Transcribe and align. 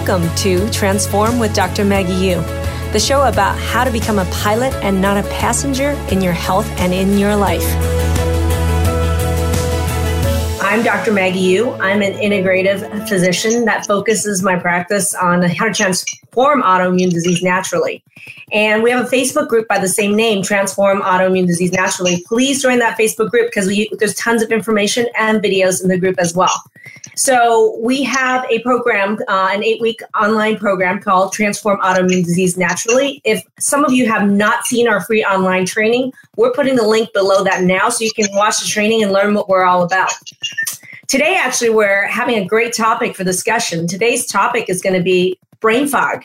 Welcome 0.00 0.34
to 0.36 0.70
Transform 0.70 1.38
with 1.38 1.52
Dr. 1.52 1.84
Maggie 1.84 2.14
Yu, 2.14 2.36
the 2.90 2.98
show 2.98 3.28
about 3.28 3.58
how 3.58 3.84
to 3.84 3.90
become 3.90 4.18
a 4.18 4.24
pilot 4.30 4.72
and 4.76 5.02
not 5.02 5.18
a 5.18 5.28
passenger 5.28 5.90
in 6.10 6.22
your 6.22 6.32
health 6.32 6.66
and 6.78 6.94
in 6.94 7.18
your 7.18 7.36
life. 7.36 7.99
I'm 10.70 10.84
Dr. 10.84 11.10
Maggie 11.10 11.40
Yu. 11.40 11.72
I'm 11.80 12.00
an 12.00 12.12
integrative 12.12 13.08
physician 13.08 13.64
that 13.64 13.86
focuses 13.86 14.40
my 14.40 14.54
practice 14.56 15.16
on 15.16 15.42
how 15.42 15.66
to 15.66 15.74
transform 15.74 16.62
autoimmune 16.62 17.10
disease 17.10 17.42
naturally. 17.42 18.04
And 18.52 18.84
we 18.84 18.90
have 18.92 19.04
a 19.04 19.08
Facebook 19.08 19.48
group 19.48 19.66
by 19.66 19.80
the 19.80 19.88
same 19.88 20.14
name, 20.14 20.42
Transform 20.42 21.02
Autoimmune 21.02 21.46
Disease 21.46 21.72
Naturally. 21.72 22.24
Please 22.26 22.62
join 22.62 22.78
that 22.80 22.98
Facebook 22.98 23.30
group 23.30 23.48
because 23.48 23.66
there's 23.98 24.14
tons 24.14 24.42
of 24.42 24.50
information 24.50 25.06
and 25.18 25.42
videos 25.42 25.82
in 25.82 25.88
the 25.88 25.98
group 25.98 26.18
as 26.18 26.34
well. 26.34 26.62
So 27.16 27.78
we 27.80 28.02
have 28.04 28.44
a 28.50 28.60
program, 28.60 29.18
uh, 29.28 29.50
an 29.52 29.62
eight-week 29.62 30.00
online 30.20 30.56
program 30.56 31.00
called 31.00 31.32
Transform 31.32 31.78
Autoimmune 31.80 32.24
Disease 32.24 32.56
Naturally. 32.56 33.20
If 33.24 33.44
some 33.58 33.84
of 33.84 33.92
you 33.92 34.08
have 34.08 34.28
not 34.28 34.64
seen 34.64 34.88
our 34.88 35.00
free 35.02 35.24
online 35.24 35.66
training, 35.66 36.12
we're 36.36 36.52
putting 36.52 36.76
the 36.76 36.86
link 36.86 37.12
below 37.12 37.44
that 37.44 37.62
now 37.62 37.88
so 37.88 38.04
you 38.04 38.12
can 38.12 38.26
watch 38.32 38.60
the 38.60 38.66
training 38.66 39.02
and 39.02 39.12
learn 39.12 39.34
what 39.34 39.48
we're 39.48 39.64
all 39.64 39.82
about. 39.82 40.12
Today, 41.10 41.34
actually, 41.34 41.70
we're 41.70 42.06
having 42.06 42.38
a 42.38 42.44
great 42.44 42.72
topic 42.72 43.16
for 43.16 43.24
discussion. 43.24 43.88
Today's 43.88 44.24
topic 44.24 44.68
is 44.68 44.80
going 44.80 44.94
to 44.94 45.02
be 45.02 45.36
brain 45.58 45.88
fog. 45.88 46.22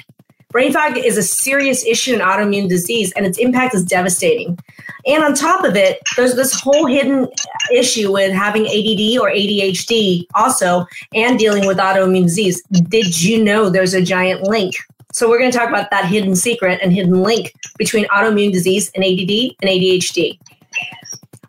Brain 0.52 0.72
fog 0.72 0.96
is 0.96 1.18
a 1.18 1.24
serious 1.24 1.84
issue 1.84 2.14
in 2.14 2.20
autoimmune 2.20 2.70
disease, 2.70 3.12
and 3.14 3.26
its 3.26 3.40
impact 3.40 3.74
is 3.74 3.84
devastating. 3.84 4.60
And 5.08 5.24
on 5.24 5.34
top 5.34 5.64
of 5.64 5.76
it, 5.76 5.98
there's 6.16 6.36
this 6.36 6.54
whole 6.54 6.86
hidden 6.86 7.28
issue 7.74 8.14
with 8.14 8.32
having 8.32 8.68
ADD 8.68 9.20
or 9.20 9.32
ADHD 9.32 10.28
also, 10.36 10.86
and 11.16 11.40
dealing 11.40 11.66
with 11.66 11.78
autoimmune 11.78 12.26
disease. 12.26 12.62
Did 12.72 13.24
you 13.24 13.44
know 13.44 13.72
there's 13.72 13.96
a 13.96 14.04
giant 14.04 14.44
link? 14.44 14.76
So, 15.12 15.28
we're 15.28 15.40
going 15.40 15.52
to 15.52 15.58
talk 15.58 15.70
about 15.70 15.90
that 15.90 16.06
hidden 16.06 16.36
secret 16.36 16.80
and 16.84 16.94
hidden 16.94 17.24
link 17.24 17.56
between 17.80 18.06
autoimmune 18.10 18.52
disease 18.52 18.92
and 18.94 19.04
ADD 19.04 19.56
and 19.64 19.68
ADHD. 19.68 20.38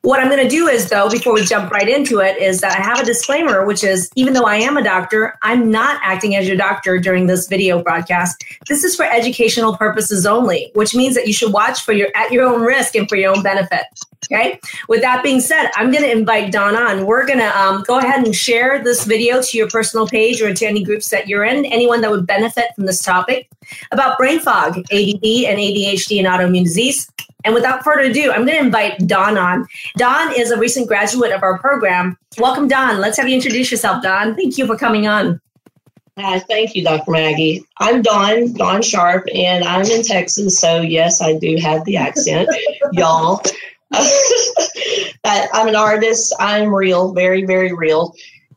What 0.07 0.21
I'm 0.21 0.29
going 0.29 0.41
to 0.41 0.49
do 0.49 0.69
is, 0.69 0.89
though, 0.89 1.11
before 1.11 1.35
we 1.35 1.45
jump 1.45 1.73
right 1.73 1.89
into 1.89 2.21
it, 2.21 2.41
is 2.41 2.61
that 2.61 2.79
I 2.79 2.81
have 2.81 3.01
a 3.01 3.05
disclaimer, 3.05 3.67
which 3.67 3.83
is 3.83 4.09
even 4.15 4.35
though 4.35 4.45
I 4.45 4.55
am 4.55 4.77
a 4.77 4.85
doctor, 4.85 5.37
I'm 5.43 5.69
not 5.69 5.99
acting 6.01 6.37
as 6.37 6.47
your 6.47 6.57
doctor 6.57 7.01
during 7.01 7.27
this 7.27 7.49
video 7.49 7.83
broadcast. 7.83 8.45
This 8.69 8.85
is 8.85 8.95
for 8.95 9.05
educational 9.05 9.77
purposes 9.77 10.25
only, 10.25 10.71
which 10.75 10.95
means 10.95 11.17
that 11.17 11.27
you 11.27 11.33
should 11.33 11.53
watch 11.53 11.83
for 11.83 11.93
your 11.93 12.07
at 12.15 12.31
your 12.31 12.45
own 12.45 12.63
risk 12.63 12.95
and 12.95 13.09
for 13.09 13.17
your 13.17 13.35
own 13.35 13.43
benefit. 13.43 13.83
Okay. 14.25 14.59
With 14.89 15.03
that 15.03 15.23
being 15.23 15.41
said, 15.41 15.71
I'm 15.77 15.91
going 15.91 16.03
to 16.03 16.11
invite 16.11 16.51
Dawn 16.51 16.75
on. 16.75 17.07
We're 17.07 17.27
going 17.27 17.39
to 17.39 17.59
um, 17.59 17.85
go 17.87 17.99
ahead 17.99 18.25
and 18.25 18.35
share 18.35 18.83
this 18.83 19.05
video 19.05 19.41
to 19.41 19.59
your 19.59 19.69
personal 19.69 20.09
page 20.09 20.43
or 20.43 20.53
to 20.53 20.67
any 20.67 20.83
groups 20.83 21.11
that 21.11 21.29
you're 21.29 21.45
in, 21.45 21.65
anyone 21.67 22.01
that 22.01 22.11
would 22.11 22.27
benefit 22.27 22.75
from 22.75 22.87
this 22.87 23.03
topic 23.03 23.49
about 23.93 24.19
brain 24.19 24.41
fog, 24.41 24.79
ADD, 24.79 25.25
and 25.25 25.59
ADHD 25.59 26.19
and 26.19 26.27
autoimmune 26.27 26.65
disease. 26.65 27.09
And 27.45 27.55
without 27.55 27.85
further 27.85 28.11
ado, 28.11 28.33
I'm 28.33 28.45
going 28.45 28.59
to 28.59 28.65
invite 28.65 29.07
Dawn 29.07 29.39
on. 29.39 29.69
Dawn 29.97 30.33
is 30.37 30.51
a 30.51 30.59
recent 30.59 30.89
graduate 30.89 31.31
of 31.31 31.45
our 31.45 31.59
program. 31.59 32.19
Welcome, 32.39 32.67
Dawn. 32.67 33.01
Let's 33.01 33.17
have 33.19 33.29
you 33.29 33.37
introduce 33.37 33.71
yourself, 33.71 34.03
Dawn. 34.03 34.35
Thank 34.35 34.59
you 34.59 34.67
for 34.67 34.77
coming 34.77 35.07
on. 35.07 35.41
Hi, 36.19 36.41
thank 36.41 36.75
you, 36.75 36.83
Dr. 36.83 37.11
Maggie. 37.11 37.65
I'm 37.77 38.01
Dawn, 38.01 38.55
Dawn 38.55 38.81
Sharp, 38.81 39.27
and 39.35 39.63
I'm 39.63 39.85
in 39.85 40.03
Texas. 40.03 40.59
So, 40.59 40.81
yes, 40.81 41.21
I 41.21 41.39
do 41.39 41.57
have 41.59 41.85
the 41.85 41.99
accent, 41.99 42.49
y'all. 42.93 43.43
I'm 45.25 45.69
an 45.69 45.77
artist. 45.77 46.35
I'm 46.39 46.75
real, 46.75 47.13
very, 47.13 47.45
very 47.45 47.73
real. 47.73 48.15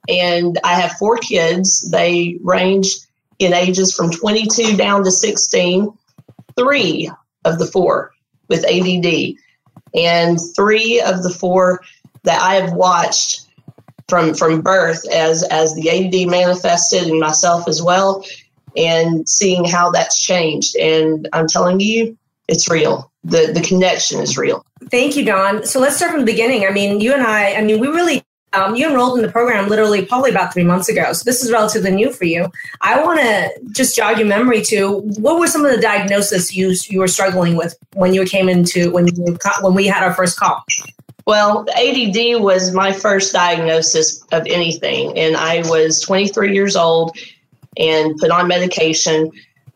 And 0.08 0.58
I 0.64 0.76
have 0.76 0.94
four 0.94 1.18
kids. 1.18 1.90
They 1.90 2.38
range 2.42 2.88
in 3.38 3.54
ages 3.54 3.94
from 3.94 4.12
22 4.12 4.76
down 4.76 5.04
to 5.04 5.12
16. 5.12 5.92
Three 6.58 7.12
of 7.46 7.60
the 7.60 7.66
four 7.66 8.12
with 8.48 8.66
ADD. 8.66 9.36
And 9.94 10.40
three 10.56 11.02
of 11.02 11.24
the 11.24 11.30
four 11.30 11.82
that 12.24 12.42
I 12.42 12.56
have 12.56 12.74
watched 12.74 13.50
from 14.10 14.34
from 14.34 14.62
birth 14.62 15.08
as 15.08 15.44
as 15.44 15.74
the 15.76 15.90
ADD 15.90 16.30
manifested 16.30 17.08
in 17.08 17.20
myself 17.20 17.68
as 17.68 17.82
well 17.82 18.26
and 18.76 19.30
seeing 19.30 19.64
how 19.64 19.92
that's 19.92 20.22
changed 20.22 20.76
and 20.76 21.30
I'm 21.32 21.48
telling 21.48 21.80
you 21.80 22.18
it's 22.48 22.70
real 22.70 23.09
the 23.24 23.52
the 23.54 23.62
connection 23.62 24.20
is 24.20 24.38
real. 24.38 24.66
Thank 24.90 25.16
you 25.16 25.26
Dawn. 25.26 25.66
So 25.66 25.80
let's 25.80 25.98
start 25.98 26.12
from 26.12 26.22
the 26.22 26.26
beginning. 26.26 26.66
I 26.66 26.72
mean 26.72 27.00
you 27.00 27.14
and 27.14 27.24
I 27.24 27.56
I 27.56 27.62
mean 27.62 27.80
we 27.80 27.88
really 27.88 28.24
um, 28.54 28.76
you 28.76 28.90
enrolled 28.90 29.20
in 29.20 29.24
the 29.24 29.32
program 29.32 29.70
literally 29.70 30.04
probably 30.06 30.32
about 30.32 30.52
three 30.52 30.64
months 30.64 30.90
ago, 30.90 31.14
so 31.14 31.24
this 31.24 31.44
is 31.44 31.52
relatively 31.52 31.92
new 31.92 32.12
for 32.12 32.26
you. 32.26 32.52
I 32.82 33.04
want 33.04 33.20
to 33.20 33.52
just 33.72 33.96
jog 33.96 34.18
your 34.18 34.28
memory 34.28 34.64
to 34.64 35.02
what 35.20 35.40
were 35.40 35.46
some 35.46 35.66
of 35.66 35.72
the 35.72 35.82
diagnoses 35.82 36.56
you 36.56 36.74
you 36.88 37.00
were 37.00 37.08
struggling 37.08 37.56
with 37.56 37.78
when 37.94 38.14
you 38.14 38.26
came 38.26 38.50
into 38.50 38.92
when 38.92 39.08
you 39.08 39.38
when 39.62 39.76
we 39.76 39.86
had 39.86 40.04
our 40.04 40.14
first 40.14 40.40
call. 40.40 40.64
Well, 41.28 41.64
ADD 41.78 42.42
was 42.42 42.74
my 42.74 42.92
first 42.92 43.34
diagnosis 43.34 44.24
of 44.32 44.48
anything, 44.48 45.16
and 45.16 45.38
I 45.38 45.62
was 45.70 46.02
23 46.02 46.54
years 46.54 46.76
old 46.76 47.16
and 47.78 48.18
put 48.18 48.32
on 48.32 48.48
medication 48.48 49.32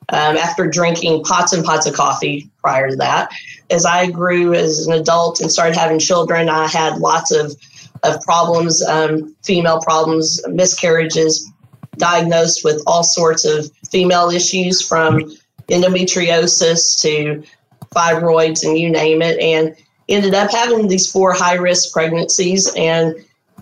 um, 0.10 0.38
after 0.38 0.68
drinking 0.68 1.24
pots 1.24 1.54
and 1.54 1.64
pots 1.64 1.86
of 1.86 1.94
coffee 1.94 2.50
prior 2.62 2.90
to 2.90 2.96
that. 2.98 3.32
As 3.70 3.86
I 3.86 4.10
grew 4.10 4.54
as 4.54 4.88
an 4.88 4.94
adult 4.94 5.42
and 5.42 5.52
started 5.52 5.78
having 5.78 6.00
children, 6.00 6.50
I 6.50 6.68
had 6.68 6.98
lots 6.98 7.32
of 7.32 7.56
of 8.04 8.22
problems, 8.22 8.84
um, 8.84 9.36
female 9.44 9.80
problems, 9.80 10.42
miscarriages, 10.48 11.50
diagnosed 11.98 12.64
with 12.64 12.84
all 12.86 13.04
sorts 13.04 13.46
of 13.46 13.72
female 13.90 14.30
issues 14.30 14.86
from 14.86 15.22
endometriosis 15.70 17.02
to 17.02 17.44
fibroids 17.96 18.66
and 18.68 18.78
you 18.78 18.90
name 18.90 19.22
it. 19.22 19.40
And 19.40 19.76
ended 20.10 20.34
up 20.34 20.52
having 20.52 20.88
these 20.88 21.10
four 21.10 21.34
high 21.34 21.56
risk 21.56 21.94
pregnancies 21.94 22.72
and 22.76 23.16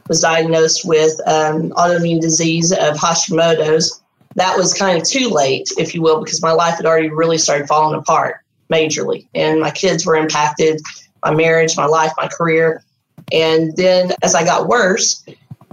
was 0.08 0.22
diagnosed 0.22 0.86
with 0.86 1.20
um, 1.28 1.70
autoimmune 1.72 2.20
disease 2.20 2.72
of 2.72 2.98
Hashimoto's. 2.98 4.01
That 4.36 4.58
was 4.58 4.74
kind 4.74 5.02
of 5.02 5.08
too 5.08 5.30
late, 5.30 5.70
if 5.78 5.94
you 5.94 6.02
will, 6.02 6.24
because 6.24 6.42
my 6.42 6.52
life 6.52 6.76
had 6.76 6.86
already 6.86 7.10
really 7.10 7.38
started 7.38 7.68
falling 7.68 7.98
apart 7.98 8.38
majorly. 8.72 9.28
And 9.36 9.60
my 9.60 9.72
kids 9.72 10.06
were 10.06 10.16
impacted, 10.16 10.82
my 11.24 11.34
marriage, 11.34 11.76
my 11.76 11.86
life, 11.86 12.12
my 12.18 12.28
career. 12.28 12.84
And 13.32 13.76
then 13.76 14.14
as 14.24 14.34
I 14.34 14.44
got 14.46 14.68
worse, 14.68 15.24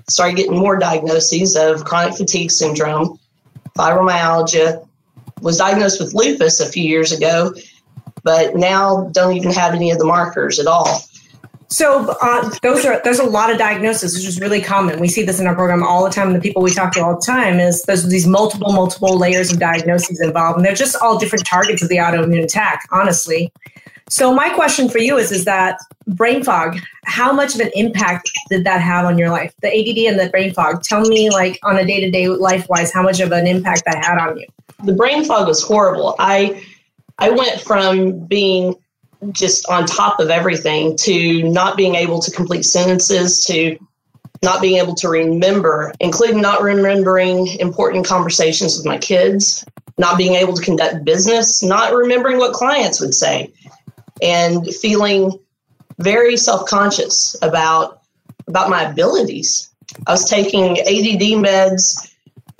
started 0.08 0.36
getting 0.36 0.58
more 0.58 0.76
diagnoses 0.76 1.56
of 1.56 1.84
chronic 1.84 2.16
fatigue 2.16 2.50
syndrome, 2.50 3.18
fibromyalgia, 3.76 4.86
was 5.40 5.58
diagnosed 5.58 6.00
with 6.00 6.14
lupus 6.14 6.60
a 6.60 6.66
few 6.66 6.82
years 6.82 7.12
ago, 7.12 7.54
but 8.24 8.56
now 8.56 9.08
don't 9.12 9.36
even 9.36 9.52
have 9.52 9.74
any 9.74 9.90
of 9.90 9.98
the 9.98 10.04
markers 10.04 10.58
at 10.58 10.66
all. 10.66 11.00
So 11.70 12.16
uh, 12.22 12.48
those 12.62 12.86
are 12.86 13.00
there's 13.04 13.18
a 13.18 13.24
lot 13.24 13.50
of 13.50 13.58
diagnoses, 13.58 14.14
which 14.14 14.26
is 14.26 14.40
really 14.40 14.62
common. 14.62 15.00
We 15.00 15.08
see 15.08 15.22
this 15.22 15.38
in 15.38 15.46
our 15.46 15.54
program 15.54 15.82
all 15.82 16.02
the 16.02 16.10
time. 16.10 16.32
The 16.32 16.40
people 16.40 16.62
we 16.62 16.72
talk 16.72 16.92
to 16.94 17.02
all 17.02 17.16
the 17.16 17.26
time 17.26 17.60
is 17.60 17.82
there's 17.82 18.08
these 18.08 18.26
multiple 18.26 18.72
multiple 18.72 19.18
layers 19.18 19.52
of 19.52 19.58
diagnoses 19.58 20.20
involved, 20.20 20.56
and 20.56 20.64
they're 20.64 20.74
just 20.74 20.96
all 21.02 21.18
different 21.18 21.46
targets 21.46 21.82
of 21.82 21.90
the 21.90 21.96
autoimmune 21.96 22.42
attack. 22.42 22.88
Honestly, 22.90 23.52
so 24.08 24.34
my 24.34 24.48
question 24.50 24.88
for 24.88 24.98
you 24.98 25.18
is 25.18 25.30
is 25.30 25.44
that 25.44 25.78
brain 26.06 26.42
fog, 26.42 26.78
how 27.04 27.32
much 27.32 27.54
of 27.54 27.60
an 27.60 27.70
impact 27.74 28.30
did 28.48 28.64
that 28.64 28.80
have 28.80 29.04
on 29.04 29.18
your 29.18 29.30
life? 29.30 29.52
The 29.60 29.68
ADD 29.68 30.10
and 30.10 30.18
the 30.18 30.30
brain 30.30 30.54
fog. 30.54 30.82
Tell 30.82 31.02
me 31.02 31.28
like 31.30 31.58
on 31.62 31.76
a 31.76 31.84
day-to-day 31.84 32.28
life-wise 32.28 32.92
how 32.92 33.02
much 33.02 33.20
of 33.20 33.30
an 33.32 33.46
impact 33.46 33.82
that 33.84 34.02
had 34.02 34.18
on 34.18 34.38
you. 34.38 34.46
The 34.84 34.94
brain 34.94 35.24
fog 35.24 35.46
was 35.46 35.62
horrible. 35.62 36.14
I 36.18 36.64
I 37.18 37.30
went 37.30 37.60
from 37.60 38.24
being 38.26 38.74
just 39.32 39.68
on 39.68 39.86
top 39.86 40.20
of 40.20 40.30
everything 40.30 40.96
to 40.96 41.42
not 41.42 41.76
being 41.76 41.94
able 41.94 42.20
to 42.20 42.30
complete 42.30 42.62
sentences 42.62 43.44
to 43.44 43.78
not 44.42 44.60
being 44.60 44.76
able 44.76 44.94
to 44.94 45.08
remember, 45.08 45.92
including 46.00 46.40
not 46.40 46.62
remembering 46.62 47.46
important 47.58 48.06
conversations 48.06 48.76
with 48.76 48.86
my 48.86 48.96
kids, 48.98 49.64
not 49.98 50.16
being 50.16 50.34
able 50.34 50.54
to 50.54 50.62
conduct 50.62 51.04
business, 51.04 51.62
not 51.62 51.92
remembering 51.92 52.38
what 52.38 52.52
clients 52.52 53.00
would 53.00 53.14
say 53.14 53.52
and 54.22 54.66
feeling 54.76 55.32
very 55.98 56.36
self-conscious 56.36 57.36
about 57.42 58.02
about 58.46 58.70
my 58.70 58.84
abilities. 58.84 59.70
I 60.06 60.12
was 60.12 60.28
taking 60.28 60.78
ADD 60.80 61.42
meds 61.44 62.14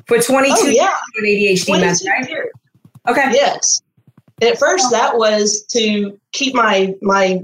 for 0.06 0.19
22 0.19 0.54
oh, 0.54 0.66
yeah. 0.69 0.96
ADHD 1.22 1.81
meds, 1.81 2.06
right? 2.06 2.28
Years. 2.28 2.50
Okay. 3.08 3.31
Yes. 3.32 3.82
And 4.40 4.50
at 4.50 4.58
first 4.58 4.90
that 4.90 5.17
was 5.17 5.64
to 5.70 6.19
keep 6.32 6.55
my 6.55 6.94
my 7.02 7.40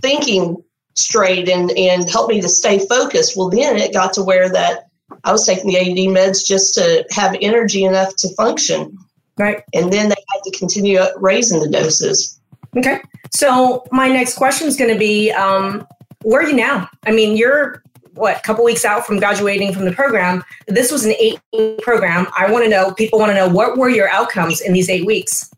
thinking 0.00 0.62
straight 0.94 1.48
and 1.48 1.70
and 1.72 2.08
help 2.08 2.28
me 2.28 2.40
to 2.40 2.48
stay 2.48 2.78
focused. 2.86 3.36
Well, 3.36 3.50
then 3.50 3.76
it 3.76 3.92
got 3.92 4.12
to 4.14 4.22
where 4.22 4.48
that 4.50 4.90
I 5.24 5.32
was 5.32 5.46
taking 5.46 5.70
the 5.70 5.78
ADD 5.78 6.14
meds 6.14 6.44
just 6.44 6.74
to 6.74 7.04
have 7.10 7.36
energy 7.40 7.84
enough 7.84 8.14
to 8.16 8.34
function. 8.34 8.96
Right. 9.38 9.62
And 9.74 9.92
then 9.92 10.08
they 10.08 10.16
had 10.28 10.42
to 10.44 10.58
continue 10.58 11.00
raising 11.16 11.60
the 11.60 11.68
doses. 11.68 12.38
Okay. 12.76 13.00
So 13.32 13.84
my 13.90 14.08
next 14.08 14.36
question 14.36 14.68
is 14.68 14.76
going 14.76 14.92
to 14.92 14.98
be, 14.98 15.30
um, 15.32 15.86
where 16.22 16.42
are 16.42 16.48
you 16.48 16.54
now? 16.54 16.88
I 17.04 17.12
mean, 17.12 17.36
you're 17.36 17.82
what 18.14 18.36
a 18.36 18.40
couple 18.40 18.64
weeks 18.64 18.84
out 18.84 19.06
from 19.06 19.18
graduating 19.18 19.72
from 19.72 19.84
the 19.84 19.92
program. 19.92 20.44
This 20.66 20.92
was 20.92 21.04
an 21.06 21.14
eight 21.18 21.40
program. 21.80 22.26
I 22.36 22.50
want 22.50 22.64
to 22.64 22.70
know. 22.70 22.92
People 22.92 23.18
want 23.18 23.30
to 23.30 23.34
know 23.34 23.48
what 23.48 23.78
were 23.78 23.88
your 23.88 24.10
outcomes 24.10 24.60
in 24.60 24.72
these 24.72 24.90
eight 24.90 25.06
weeks. 25.06 25.50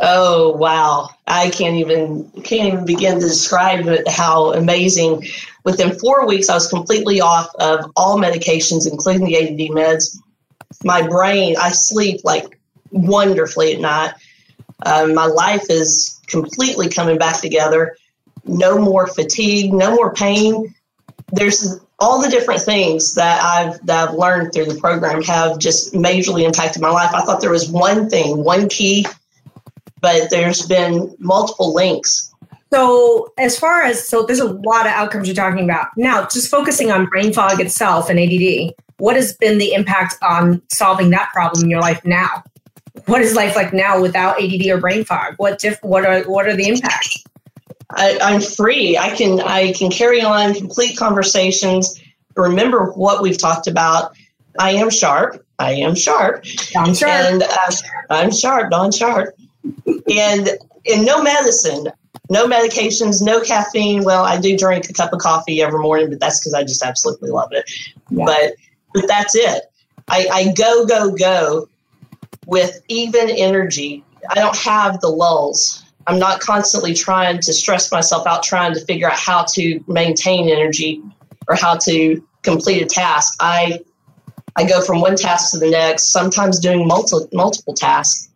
Oh 0.00 0.56
wow! 0.56 1.10
I 1.26 1.50
can't 1.50 1.76
even 1.76 2.30
can't 2.42 2.72
even 2.72 2.86
begin 2.86 3.14
to 3.14 3.26
describe 3.26 3.86
how 4.08 4.52
amazing. 4.52 5.24
Within 5.64 5.98
four 5.98 6.26
weeks, 6.26 6.48
I 6.48 6.54
was 6.54 6.68
completely 6.68 7.20
off 7.20 7.54
of 7.56 7.90
all 7.96 8.18
medications, 8.18 8.90
including 8.90 9.24
the 9.24 9.36
ADD 9.36 9.70
meds. 9.70 10.18
My 10.84 11.06
brain, 11.06 11.56
I 11.58 11.70
sleep 11.70 12.22
like 12.24 12.58
wonderfully 12.90 13.74
at 13.74 13.80
night. 13.80 14.14
Um, 14.84 15.14
my 15.14 15.26
life 15.26 15.66
is 15.70 16.20
completely 16.26 16.88
coming 16.88 17.18
back 17.18 17.40
together. 17.40 17.96
No 18.44 18.78
more 18.78 19.06
fatigue, 19.06 19.72
no 19.72 19.94
more 19.94 20.12
pain. 20.12 20.74
There's 21.30 21.78
all 21.98 22.20
the 22.20 22.28
different 22.28 22.62
things 22.62 23.14
that 23.14 23.42
I've 23.42 23.86
that 23.86 24.08
I've 24.08 24.14
learned 24.16 24.52
through 24.52 24.66
the 24.66 24.80
program 24.80 25.22
have 25.22 25.58
just 25.58 25.94
majorly 25.94 26.42
impacted 26.44 26.82
my 26.82 26.90
life. 26.90 27.14
I 27.14 27.22
thought 27.22 27.40
there 27.40 27.50
was 27.50 27.70
one 27.70 28.10
thing, 28.10 28.42
one 28.42 28.68
key, 28.68 29.06
but 30.02 30.28
there's 30.30 30.66
been 30.66 31.14
multiple 31.18 31.72
links. 31.72 32.30
So, 32.70 33.32
as 33.38 33.58
far 33.58 33.82
as 33.82 34.06
so, 34.06 34.24
there's 34.24 34.40
a 34.40 34.52
lot 34.52 34.86
of 34.86 34.92
outcomes 34.92 35.26
you're 35.26 35.34
talking 35.34 35.64
about. 35.64 35.88
Now, 35.96 36.26
just 36.26 36.50
focusing 36.50 36.90
on 36.90 37.06
brain 37.06 37.32
fog 37.32 37.60
itself 37.60 38.10
and 38.10 38.18
ADD, 38.18 38.74
what 38.98 39.16
has 39.16 39.32
been 39.34 39.58
the 39.58 39.72
impact 39.72 40.16
on 40.22 40.60
solving 40.70 41.10
that 41.10 41.30
problem 41.32 41.64
in 41.64 41.70
your 41.70 41.80
life 41.80 42.04
now? 42.04 42.42
what 43.06 43.20
is 43.20 43.34
life 43.34 43.56
like 43.56 43.72
now 43.72 44.00
without 44.00 44.42
ADD 44.42 44.66
or 44.68 44.78
brain 44.78 45.04
fog? 45.04 45.34
What 45.36 45.58
diff- 45.58 45.82
what 45.82 46.04
are 46.04 46.22
what 46.22 46.46
are 46.46 46.56
the 46.56 46.68
impacts? 46.68 47.24
I, 47.90 48.18
I'm 48.22 48.40
free. 48.40 48.96
I 48.96 49.10
can 49.10 49.40
I 49.40 49.72
can 49.72 49.90
carry 49.90 50.22
on 50.22 50.54
complete 50.54 50.96
conversations. 50.96 52.00
Remember 52.36 52.92
what 52.92 53.22
we've 53.22 53.38
talked 53.38 53.66
about. 53.66 54.16
I 54.58 54.72
am 54.72 54.90
sharp. 54.90 55.44
I 55.58 55.72
am 55.74 55.94
sharp. 55.94 56.44
I'm 56.76 56.94
sharp. 56.94 57.12
And 57.12 57.42
uh, 57.42 57.72
I'm 58.10 58.30
sharp. 58.30 58.70
Dawn 58.70 58.92
sharp. 58.92 59.34
And 59.64 60.48
and 60.86 61.06
no 61.06 61.22
medicine, 61.22 61.88
no 62.30 62.46
medications, 62.46 63.22
no 63.22 63.40
caffeine. 63.40 64.04
Well, 64.04 64.24
I 64.24 64.40
do 64.40 64.56
drink 64.56 64.88
a 64.90 64.92
cup 64.92 65.12
of 65.12 65.20
coffee 65.20 65.62
every 65.62 65.80
morning, 65.80 66.10
but 66.10 66.20
that's 66.20 66.40
because 66.40 66.54
I 66.54 66.62
just 66.62 66.82
absolutely 66.82 67.30
love 67.30 67.52
it. 67.52 67.70
Yeah. 68.10 68.24
But 68.24 68.54
but 68.94 69.08
that's 69.08 69.34
it. 69.34 69.64
I, 70.08 70.28
I 70.32 70.52
go 70.52 70.86
go 70.86 71.12
go 71.12 71.68
with 72.46 72.82
even 72.88 73.30
energy. 73.30 74.04
I 74.28 74.34
don't 74.34 74.56
have 74.56 75.00
the 75.00 75.08
lulls. 75.08 75.82
I'm 76.06 76.18
not 76.18 76.40
constantly 76.40 76.94
trying 76.94 77.40
to 77.40 77.52
stress 77.52 77.90
myself 77.92 78.26
out 78.26 78.42
trying 78.42 78.74
to 78.74 78.80
figure 78.80 79.08
out 79.08 79.18
how 79.18 79.44
to 79.52 79.82
maintain 79.86 80.48
energy 80.48 81.00
or 81.48 81.54
how 81.54 81.76
to 81.78 82.22
complete 82.42 82.82
a 82.82 82.86
task. 82.86 83.36
I 83.40 83.80
I 84.56 84.64
go 84.64 84.82
from 84.82 85.00
one 85.00 85.16
task 85.16 85.52
to 85.52 85.58
the 85.58 85.70
next, 85.70 86.12
sometimes 86.12 86.58
doing 86.58 86.86
multiple 86.86 87.28
multiple 87.32 87.74
tasks. 87.74 88.28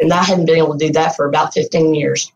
And 0.00 0.12
I 0.12 0.22
hadn't 0.22 0.46
been 0.46 0.58
able 0.58 0.78
to 0.78 0.86
do 0.86 0.92
that 0.92 1.16
for 1.16 1.26
about 1.26 1.54
15 1.54 1.94
years. 1.94 2.32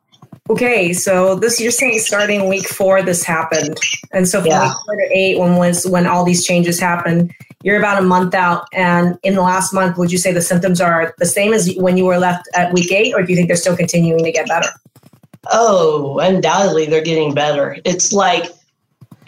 Okay, 0.50 0.92
so 0.92 1.36
this 1.36 1.60
you're 1.60 1.70
saying 1.70 2.00
starting 2.00 2.48
week 2.48 2.66
four 2.66 3.00
this 3.00 3.22
happened, 3.22 3.78
and 4.12 4.26
so 4.26 4.40
from 4.40 4.50
yeah. 4.50 4.68
week 4.68 4.76
four 4.84 4.96
to 4.96 5.08
eight, 5.12 5.38
when 5.38 5.56
was 5.56 5.86
when 5.86 6.06
all 6.06 6.24
these 6.24 6.44
changes 6.44 6.80
happened, 6.80 7.32
you're 7.62 7.78
about 7.78 8.02
a 8.02 8.04
month 8.04 8.34
out, 8.34 8.66
and 8.72 9.16
in 9.22 9.34
the 9.34 9.40
last 9.40 9.72
month, 9.72 9.96
would 9.98 10.10
you 10.10 10.18
say 10.18 10.32
the 10.32 10.42
symptoms 10.42 10.80
are 10.80 11.14
the 11.18 11.26
same 11.26 11.52
as 11.52 11.72
when 11.76 11.96
you 11.96 12.04
were 12.04 12.18
left 12.18 12.48
at 12.54 12.72
week 12.72 12.90
eight, 12.90 13.14
or 13.14 13.22
do 13.22 13.30
you 13.30 13.36
think 13.36 13.46
they're 13.46 13.56
still 13.56 13.76
continuing 13.76 14.24
to 14.24 14.32
get 14.32 14.48
better? 14.48 14.68
Oh, 15.52 16.18
undoubtedly 16.18 16.86
they're 16.86 17.02
getting 17.02 17.34
better. 17.34 17.76
It's 17.84 18.12
like 18.12 18.44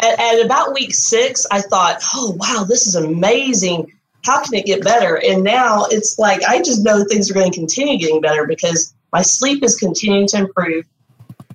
at, 0.00 0.18
at 0.18 0.44
about 0.44 0.74
week 0.74 0.94
six, 0.94 1.46
I 1.50 1.60
thought, 1.60 2.02
oh 2.14 2.36
wow, 2.38 2.64
this 2.68 2.86
is 2.88 2.96
amazing. 2.96 3.92
How 4.24 4.42
can 4.42 4.54
it 4.54 4.66
get 4.66 4.82
better? 4.82 5.20
And 5.22 5.42
now 5.42 5.84
it's 5.90 6.18
like 6.18 6.42
I 6.44 6.58
just 6.62 6.82
know 6.82 7.04
things 7.04 7.30
are 7.30 7.34
going 7.34 7.50
to 7.50 7.58
continue 7.58 7.98
getting 7.98 8.20
better 8.20 8.46
because 8.46 8.94
my 9.12 9.22
sleep 9.22 9.62
is 9.62 9.76
continuing 9.76 10.26
to 10.28 10.38
improve 10.38 10.84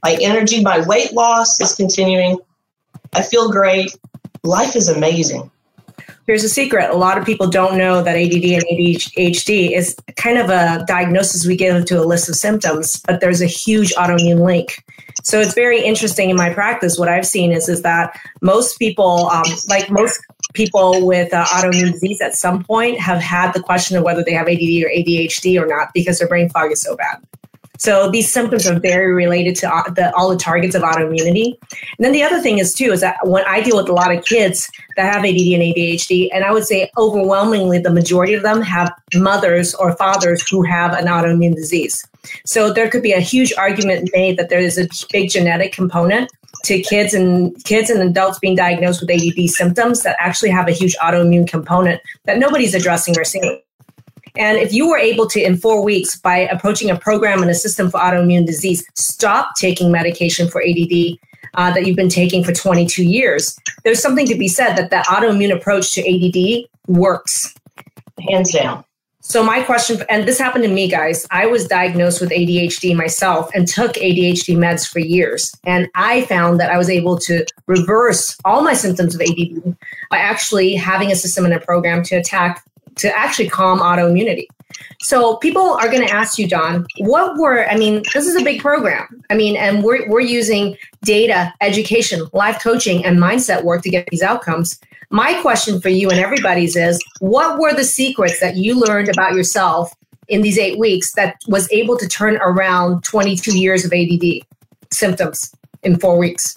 my 0.03 0.17
energy, 0.21 0.61
my 0.61 0.85
weight 0.87 1.13
loss 1.13 1.59
is 1.59 1.75
continuing. 1.75 2.37
I 3.13 3.23
feel 3.23 3.51
great. 3.51 3.95
Life 4.43 4.75
is 4.75 4.87
amazing. 4.87 5.51
Here's 6.25 6.43
a 6.43 6.49
secret. 6.49 6.91
A 6.91 6.95
lot 6.95 7.17
of 7.17 7.25
people 7.25 7.47
don't 7.47 7.75
know 7.77 8.03
that 8.03 8.15
ADD 8.15 8.45
and 8.45 8.63
ADHD 8.71 9.75
is 9.75 9.95
kind 10.15 10.37
of 10.37 10.49
a 10.49 10.85
diagnosis 10.87 11.47
we 11.47 11.55
give 11.55 11.85
to 11.85 11.99
a 11.99 12.05
list 12.05 12.29
of 12.29 12.35
symptoms, 12.35 13.01
but 13.07 13.19
there's 13.19 13.41
a 13.41 13.47
huge 13.47 13.93
autoimmune 13.95 14.45
link. 14.45 14.83
So 15.23 15.39
it's 15.39 15.55
very 15.55 15.83
interesting 15.83 16.29
in 16.29 16.35
my 16.35 16.53
practice. 16.53 16.99
What 16.99 17.09
I've 17.09 17.25
seen 17.25 17.51
is, 17.51 17.67
is 17.67 17.81
that 17.81 18.17
most 18.41 18.77
people, 18.77 19.27
um, 19.29 19.43
like 19.67 19.89
most 19.89 20.21
people 20.53 21.05
with 21.05 21.33
uh, 21.33 21.45
autoimmune 21.45 21.91
disease 21.91 22.21
at 22.21 22.35
some 22.35 22.63
point 22.63 22.99
have 22.99 23.19
had 23.19 23.51
the 23.53 23.61
question 23.61 23.97
of 23.97 24.03
whether 24.03 24.23
they 24.23 24.33
have 24.33 24.47
ADD 24.47 24.83
or 24.83 24.89
ADHD 24.89 25.61
or 25.61 25.67
not 25.67 25.89
because 25.93 26.19
their 26.19 26.27
brain 26.27 26.49
fog 26.49 26.71
is 26.71 26.81
so 26.81 26.95
bad. 26.95 27.21
So 27.79 28.11
these 28.11 28.29
symptoms 28.29 28.67
are 28.67 28.77
very 28.77 29.13
related 29.13 29.55
to 29.57 29.73
uh, 29.73 29.89
the, 29.89 30.13
all 30.13 30.29
the 30.29 30.37
targets 30.37 30.75
of 30.75 30.81
autoimmunity. 30.81 31.57
And 31.71 31.99
then 31.99 32.11
the 32.11 32.21
other 32.21 32.41
thing 32.41 32.59
is 32.59 32.73
too 32.73 32.91
is 32.91 32.99
that 32.99 33.15
when 33.23 33.45
I 33.45 33.61
deal 33.61 33.77
with 33.77 33.87
a 33.87 33.93
lot 33.93 34.13
of 34.13 34.25
kids 34.25 34.69
that 34.97 35.05
have 35.13 35.23
ADD 35.23 35.53
and 35.53 35.63
ADHD, 35.63 36.27
and 36.33 36.43
I 36.43 36.51
would 36.51 36.65
say 36.65 36.91
overwhelmingly 36.97 37.79
the 37.79 37.89
majority 37.89 38.33
of 38.33 38.43
them 38.43 38.61
have 38.61 38.91
mothers 39.15 39.73
or 39.75 39.95
fathers 39.95 40.45
who 40.49 40.61
have 40.63 40.91
an 40.91 41.05
autoimmune 41.05 41.55
disease. 41.55 42.05
So 42.45 42.73
there 42.73 42.89
could 42.89 43.01
be 43.01 43.13
a 43.13 43.21
huge 43.21 43.53
argument 43.53 44.09
made 44.13 44.35
that 44.37 44.49
there 44.49 44.59
is 44.59 44.77
a 44.77 44.85
big 45.09 45.29
genetic 45.29 45.71
component 45.71 46.29
to 46.63 46.81
kids 46.81 47.13
and 47.13 47.63
kids 47.63 47.89
and 47.89 48.01
adults 48.01 48.39
being 48.39 48.55
diagnosed 48.55 49.01
with 49.01 49.09
ADD 49.09 49.49
symptoms 49.49 50.03
that 50.03 50.15
actually 50.19 50.49
have 50.49 50.67
a 50.67 50.71
huge 50.71 50.95
autoimmune 50.97 51.47
component 51.47 52.01
that 52.25 52.37
nobody's 52.37 52.73
addressing 52.73 53.17
or 53.17 53.23
seeing. 53.23 53.61
And 54.37 54.57
if 54.57 54.73
you 54.73 54.87
were 54.87 54.97
able 54.97 55.27
to, 55.27 55.41
in 55.41 55.57
four 55.57 55.83
weeks, 55.83 56.15
by 56.15 56.37
approaching 56.37 56.89
a 56.89 56.97
program 56.97 57.41
and 57.41 57.49
a 57.49 57.55
system 57.55 57.89
for 57.89 57.99
autoimmune 57.99 58.45
disease, 58.45 58.85
stop 58.93 59.55
taking 59.57 59.91
medication 59.91 60.47
for 60.47 60.61
ADD 60.61 61.17
uh, 61.55 61.71
that 61.73 61.85
you've 61.85 61.95
been 61.95 62.09
taking 62.09 62.43
for 62.43 62.53
22 62.53 63.03
years, 63.03 63.57
there's 63.83 64.01
something 64.01 64.27
to 64.27 64.35
be 64.35 64.47
said 64.47 64.75
that 64.75 64.91
that 64.91 65.05
autoimmune 65.05 65.53
approach 65.53 65.93
to 65.93 66.01
ADD 66.01 66.69
works. 66.87 67.53
Hands 68.29 68.51
down. 68.51 68.83
So, 69.29 69.43
my 69.43 69.61
question, 69.61 70.01
and 70.09 70.27
this 70.27 70.39
happened 70.39 70.63
to 70.63 70.71
me, 70.71 70.87
guys. 70.87 71.27
I 71.29 71.45
was 71.45 71.67
diagnosed 71.67 72.19
with 72.19 72.31
ADHD 72.31 72.95
myself 72.95 73.51
and 73.53 73.67
took 73.67 73.93
ADHD 73.93 74.57
meds 74.57 74.89
for 74.89 74.97
years. 74.97 75.55
And 75.65 75.87
I 75.93 76.23
found 76.23 76.59
that 76.59 76.71
I 76.71 76.79
was 76.79 76.89
able 76.89 77.15
to 77.19 77.45
reverse 77.67 78.35
all 78.43 78.63
my 78.63 78.73
symptoms 78.73 79.13
of 79.13 79.21
ADD 79.21 79.77
by 80.09 80.17
actually 80.17 80.73
having 80.73 81.11
a 81.11 81.15
system 81.15 81.45
and 81.45 81.53
a 81.53 81.59
program 81.59 82.01
to 82.05 82.15
attack 82.15 82.65
to 82.95 83.15
actually 83.15 83.49
calm 83.49 83.79
autoimmunity. 83.79 84.47
So 84.99 85.35
people 85.37 85.73
are 85.75 85.89
going 85.89 86.05
to 86.05 86.13
ask 86.13 86.39
you, 86.39 86.47
Dawn, 86.47 86.87
what 86.97 87.37
were, 87.37 87.69
I 87.69 87.77
mean, 87.77 88.01
this 88.15 88.25
is 88.25 88.35
a 88.35 88.43
big 88.43 88.59
program. 88.59 89.21
I 89.29 89.35
mean, 89.35 89.55
and 89.55 89.83
we're, 89.83 90.09
we're 90.09 90.21
using 90.21 90.75
data, 91.03 91.53
education, 91.61 92.27
life 92.33 92.61
coaching, 92.61 93.05
and 93.05 93.19
mindset 93.19 93.63
work 93.63 93.83
to 93.83 93.91
get 93.91 94.07
these 94.09 94.23
outcomes. 94.23 94.79
My 95.09 95.39
question 95.41 95.81
for 95.81 95.89
you 95.89 96.09
and 96.09 96.19
everybody's 96.19 96.75
is 96.75 96.99
what 97.19 97.59
were 97.59 97.73
the 97.73 97.83
secrets 97.83 98.39
that 98.39 98.57
you 98.57 98.79
learned 98.79 99.09
about 99.09 99.33
yourself 99.33 99.93
in 100.27 100.41
these 100.41 100.59
eight 100.59 100.77
weeks 100.77 101.13
that 101.13 101.35
was 101.47 101.71
able 101.71 101.97
to 101.97 102.07
turn 102.07 102.37
around 102.37 103.03
22 103.03 103.57
years 103.57 103.83
of 103.85 103.91
ADD 103.91 104.45
symptoms 104.91 105.53
in 105.83 105.99
four 105.99 106.17
weeks? 106.17 106.55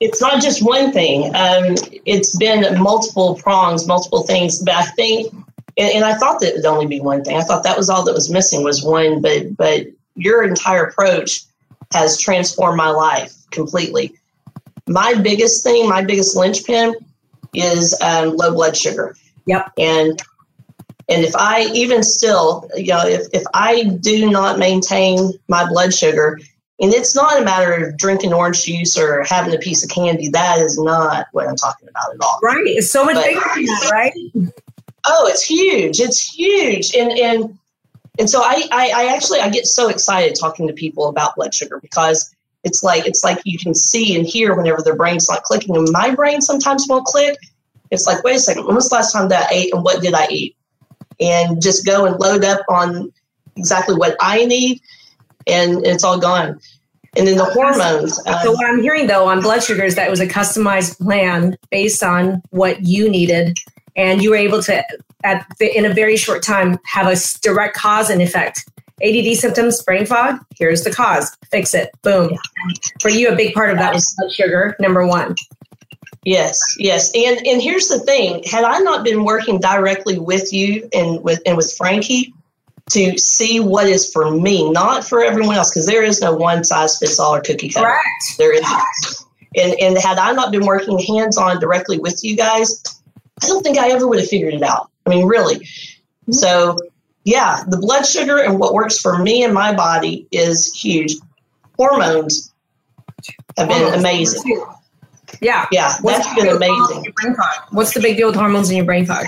it's 0.00 0.20
not 0.20 0.42
just 0.42 0.62
one 0.62 0.92
thing. 0.92 1.34
Um, 1.34 1.76
it's 2.04 2.36
been 2.36 2.78
multiple 2.78 3.36
prongs, 3.36 3.86
multiple 3.86 4.24
things. 4.24 4.62
But 4.62 4.74
I 4.74 4.82
think 4.82 5.32
and, 5.76 5.90
and 5.92 6.04
I 6.04 6.14
thought 6.14 6.40
that 6.40 6.50
it 6.50 6.56
would 6.56 6.66
only 6.66 6.86
be 6.86 7.00
one 7.00 7.24
thing. 7.24 7.36
I 7.36 7.42
thought 7.42 7.62
that 7.64 7.76
was 7.76 7.88
all 7.88 8.04
that 8.04 8.14
was 8.14 8.30
missing 8.30 8.62
was 8.62 8.84
one, 8.84 9.20
but 9.20 9.56
but 9.56 9.86
your 10.14 10.44
entire 10.44 10.84
approach 10.84 11.42
has 11.92 12.18
transformed 12.18 12.76
my 12.76 12.90
life 12.90 13.34
completely. 13.50 14.14
My 14.86 15.14
biggest 15.14 15.64
thing, 15.64 15.88
my 15.88 16.04
biggest 16.04 16.36
linchpin 16.36 16.94
is 17.54 17.98
um, 18.00 18.36
low 18.36 18.52
blood 18.52 18.76
sugar. 18.76 19.16
Yep. 19.46 19.72
And 19.78 20.22
and 21.08 21.22
if 21.22 21.36
I 21.36 21.64
even 21.74 22.02
still, 22.02 22.68
you 22.76 22.88
know, 22.88 23.06
if, 23.06 23.26
if 23.34 23.42
I 23.52 23.84
do 23.84 24.30
not 24.30 24.58
maintain 24.58 25.32
my 25.48 25.68
blood 25.68 25.92
sugar, 25.92 26.38
and 26.80 26.92
it's 26.92 27.14
not 27.14 27.40
a 27.40 27.44
matter 27.44 27.72
of 27.72 27.96
drinking 27.96 28.32
orange 28.32 28.64
juice 28.64 28.98
or 28.98 29.22
having 29.24 29.54
a 29.54 29.58
piece 29.58 29.84
of 29.84 29.90
candy. 29.90 30.28
That 30.28 30.58
is 30.60 30.78
not 30.78 31.26
what 31.32 31.46
I'm 31.46 31.56
talking 31.56 31.88
about 31.88 32.14
at 32.14 32.20
all. 32.20 32.38
Right. 32.42 32.66
It's 32.66 32.90
so 32.90 33.04
much 33.04 33.14
but, 33.14 33.26
bigger 33.26 33.40
than 33.40 33.64
that, 33.66 33.90
right? 33.92 34.12
Oh, 35.06 35.28
it's 35.28 35.42
huge. 35.42 36.00
It's 36.00 36.34
huge. 36.34 36.94
And 36.94 37.12
and 37.12 37.58
and 38.18 38.30
so 38.30 38.40
I, 38.42 38.66
I, 38.72 38.92
I 38.94 39.14
actually 39.14 39.40
I 39.40 39.50
get 39.50 39.66
so 39.66 39.88
excited 39.88 40.36
talking 40.38 40.66
to 40.66 40.72
people 40.72 41.08
about 41.08 41.36
blood 41.36 41.54
sugar 41.54 41.78
because 41.80 42.33
it's 42.64 42.82
like 42.82 43.06
it's 43.06 43.22
like 43.22 43.40
you 43.44 43.58
can 43.58 43.74
see 43.74 44.16
and 44.16 44.26
hear 44.26 44.54
whenever 44.54 44.82
their 44.82 44.96
brain's 44.96 45.28
not 45.28 45.42
clicking. 45.44 45.76
And 45.76 45.88
my 45.92 46.14
brain 46.14 46.40
sometimes 46.40 46.86
won't 46.88 47.04
click. 47.04 47.38
It's 47.90 48.06
like, 48.06 48.24
wait 48.24 48.36
a 48.36 48.40
second, 48.40 48.66
when 48.66 48.74
was 48.74 48.88
the 48.88 48.96
last 48.96 49.12
time 49.12 49.28
that 49.28 49.50
I 49.50 49.54
ate 49.54 49.74
and 49.74 49.84
what 49.84 50.02
did 50.02 50.14
I 50.14 50.26
eat? 50.28 50.56
And 51.20 51.62
just 51.62 51.86
go 51.86 52.06
and 52.06 52.18
load 52.18 52.42
up 52.42 52.60
on 52.68 53.12
exactly 53.56 53.94
what 53.94 54.16
I 54.20 54.44
need 54.46 54.80
and 55.46 55.86
it's 55.86 56.02
all 56.02 56.18
gone. 56.18 56.60
And 57.16 57.28
then 57.28 57.36
the 57.36 57.44
hormones. 57.44 58.16
So 58.16 58.22
uh, 58.26 58.52
what 58.52 58.66
I'm 58.66 58.82
hearing 58.82 59.06
though 59.06 59.28
on 59.28 59.40
blood 59.40 59.62
sugar 59.62 59.84
is 59.84 59.94
that 59.94 60.08
it 60.08 60.10
was 60.10 60.20
a 60.20 60.26
customized 60.26 60.98
plan 60.98 61.56
based 61.70 62.02
on 62.02 62.42
what 62.50 62.84
you 62.84 63.08
needed, 63.08 63.56
and 63.94 64.20
you 64.20 64.30
were 64.30 64.36
able 64.36 64.60
to, 64.64 64.84
at 65.22 65.46
the, 65.60 65.76
in 65.76 65.84
a 65.84 65.94
very 65.94 66.16
short 66.16 66.42
time, 66.42 66.78
have 66.84 67.06
a 67.06 67.16
direct 67.40 67.76
cause 67.76 68.10
and 68.10 68.20
effect. 68.20 68.68
ADD 69.02 69.36
symptoms, 69.36 69.82
brain 69.82 70.06
fog. 70.06 70.38
Here's 70.56 70.84
the 70.84 70.90
cause. 70.90 71.36
Fix 71.50 71.74
it. 71.74 71.90
Boom. 72.02 72.30
Yeah. 72.30 72.38
For 73.00 73.10
you, 73.10 73.28
a 73.28 73.36
big 73.36 73.54
part 73.54 73.70
of 73.70 73.78
that 73.78 73.92
was 73.94 74.14
blood 74.16 74.32
sugar. 74.32 74.76
Number 74.78 75.06
one. 75.06 75.34
Yes, 76.24 76.58
yes, 76.78 77.10
and 77.14 77.46
and 77.46 77.60
here's 77.60 77.88
the 77.88 77.98
thing: 77.98 78.42
had 78.44 78.64
I 78.64 78.78
not 78.78 79.04
been 79.04 79.24
working 79.24 79.60
directly 79.60 80.18
with 80.18 80.54
you 80.54 80.88
and 80.94 81.22
with 81.22 81.42
and 81.44 81.54
with 81.54 81.74
Frankie 81.76 82.32
to 82.90 83.18
see 83.18 83.60
what 83.60 83.86
is 83.86 84.10
for 84.10 84.30
me, 84.30 84.70
not 84.70 85.04
for 85.04 85.22
everyone 85.22 85.56
else, 85.56 85.70
because 85.70 85.86
there 85.86 86.02
is 86.02 86.22
no 86.22 86.34
one 86.34 86.64
size 86.64 86.98
fits 86.98 87.18
all 87.18 87.34
or 87.34 87.42
cookie 87.42 87.68
cutter. 87.68 87.86
Correct. 87.86 88.38
There 88.38 88.54
is, 88.54 89.24
and 89.54 89.74
and 89.80 89.98
had 89.98 90.18
I 90.18 90.32
not 90.32 90.50
been 90.50 90.64
working 90.64 90.98
hands 90.98 91.36
on 91.36 91.60
directly 91.60 91.98
with 91.98 92.20
you 92.22 92.36
guys, 92.36 92.82
I 93.42 93.46
don't 93.46 93.62
think 93.62 93.76
I 93.76 93.90
ever 93.90 94.08
would 94.08 94.18
have 94.18 94.28
figured 94.28 94.54
it 94.54 94.62
out. 94.62 94.90
I 95.06 95.10
mean, 95.10 95.26
really. 95.26 95.66
So, 96.30 96.78
yeah, 97.24 97.64
the 97.66 97.78
blood 97.78 98.04
sugar 98.04 98.38
and 98.38 98.58
what 98.58 98.74
works 98.74 99.00
for 99.00 99.18
me 99.18 99.44
and 99.44 99.54
my 99.54 99.74
body 99.74 100.26
is 100.30 100.72
huge. 100.72 101.14
Hormones 101.76 102.52
have 103.56 103.68
been 103.68 103.94
amazing. 103.94 104.62
Yeah. 105.40 105.66
Yeah. 105.72 105.94
What's 106.02 106.26
that's 106.26 106.34
been 106.34 106.54
amazing. 106.54 107.12
What's 107.70 107.94
the 107.94 108.00
big 108.00 108.18
deal 108.18 108.28
with 108.28 108.36
hormones 108.36 108.70
in 108.70 108.76
your 108.76 108.84
brain 108.84 109.06
fog? 109.06 109.26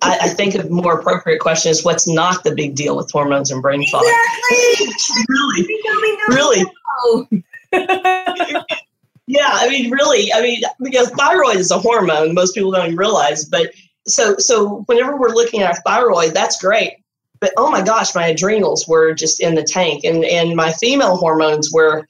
I, 0.00 0.18
I, 0.22 0.28
think 0.28 0.54
a 0.54 0.66
more 0.68 0.98
appropriate 0.98 1.40
question 1.40 1.70
is 1.70 1.84
what's 1.84 2.08
not 2.08 2.42
the 2.42 2.54
big 2.54 2.74
deal 2.74 2.96
with 2.96 3.10
hormones 3.10 3.50
and 3.50 3.60
brain 3.60 3.84
fog? 3.90 4.02
Exactly. 4.02 4.96
really? 6.28 6.64
Really? 6.64 6.64
yeah, 9.26 9.48
I 9.50 9.68
mean, 9.68 9.90
really, 9.90 10.32
I 10.32 10.40
mean, 10.40 10.62
because 10.80 11.10
thyroid 11.10 11.56
is 11.56 11.70
a 11.70 11.78
hormone, 11.78 12.32
most 12.32 12.54
people 12.54 12.70
don't 12.70 12.86
even 12.86 12.96
realize. 12.96 13.44
But 13.44 13.72
so, 14.06 14.36
so 14.38 14.82
whenever 14.86 15.16
we're 15.16 15.34
looking 15.34 15.62
at 15.62 15.70
our 15.70 15.76
thyroid, 15.76 16.34
that's 16.34 16.60
great. 16.60 16.94
But 17.40 17.52
oh 17.56 17.70
my 17.70 17.82
gosh, 17.82 18.14
my 18.14 18.28
adrenals 18.28 18.86
were 18.88 19.14
just 19.14 19.40
in 19.40 19.54
the 19.54 19.62
tank, 19.62 20.04
and 20.04 20.24
and 20.24 20.56
my 20.56 20.72
female 20.72 21.16
hormones 21.16 21.70
were 21.72 22.06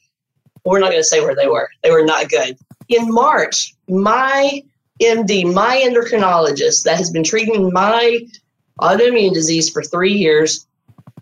we're 0.65 0.79
not 0.79 0.89
going 0.89 0.99
to 0.99 1.03
say 1.03 1.21
where 1.21 1.35
they 1.35 1.47
were. 1.47 1.69
They 1.83 1.91
were 1.91 2.05
not 2.05 2.29
good. 2.29 2.57
In 2.87 3.11
March, 3.11 3.75
my 3.87 4.63
MD, 5.01 5.51
my 5.51 5.83
endocrinologist 5.87 6.83
that 6.83 6.97
has 6.97 7.11
been 7.11 7.23
treating 7.23 7.71
my 7.71 8.19
autoimmune 8.79 9.33
disease 9.33 9.69
for 9.69 9.83
three 9.83 10.13
years, 10.13 10.67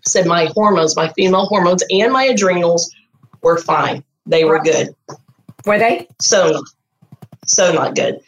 said 0.04 0.26
my 0.26 0.46
hormones, 0.54 0.96
my 0.96 1.12
female 1.12 1.46
hormones, 1.46 1.84
and 1.90 2.12
my 2.12 2.24
adrenals 2.24 2.94
were 3.42 3.58
fine. 3.58 4.04
They 4.26 4.44
were 4.44 4.60
good. 4.60 4.94
Were 5.64 5.78
they? 5.78 6.08
So, 6.20 6.62
so 7.46 7.72
not 7.72 7.94
good. 7.94 8.20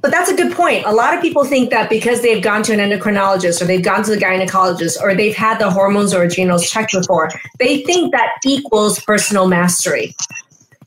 But 0.00 0.12
that's 0.12 0.30
a 0.30 0.36
good 0.36 0.52
point. 0.52 0.84
A 0.86 0.92
lot 0.92 1.14
of 1.14 1.20
people 1.20 1.44
think 1.44 1.70
that 1.70 1.90
because 1.90 2.22
they've 2.22 2.42
gone 2.42 2.62
to 2.64 2.72
an 2.72 2.78
endocrinologist 2.78 3.60
or 3.60 3.64
they've 3.64 3.82
gone 3.82 4.04
to 4.04 4.10
the 4.10 4.16
gynecologist 4.16 5.00
or 5.00 5.14
they've 5.14 5.34
had 5.34 5.58
the 5.58 5.70
hormones 5.70 6.14
or 6.14 6.22
adrenals 6.22 6.70
checked 6.70 6.92
before, 6.92 7.30
they 7.58 7.82
think 7.82 8.12
that 8.12 8.30
equals 8.44 9.00
personal 9.00 9.48
mastery. 9.48 10.14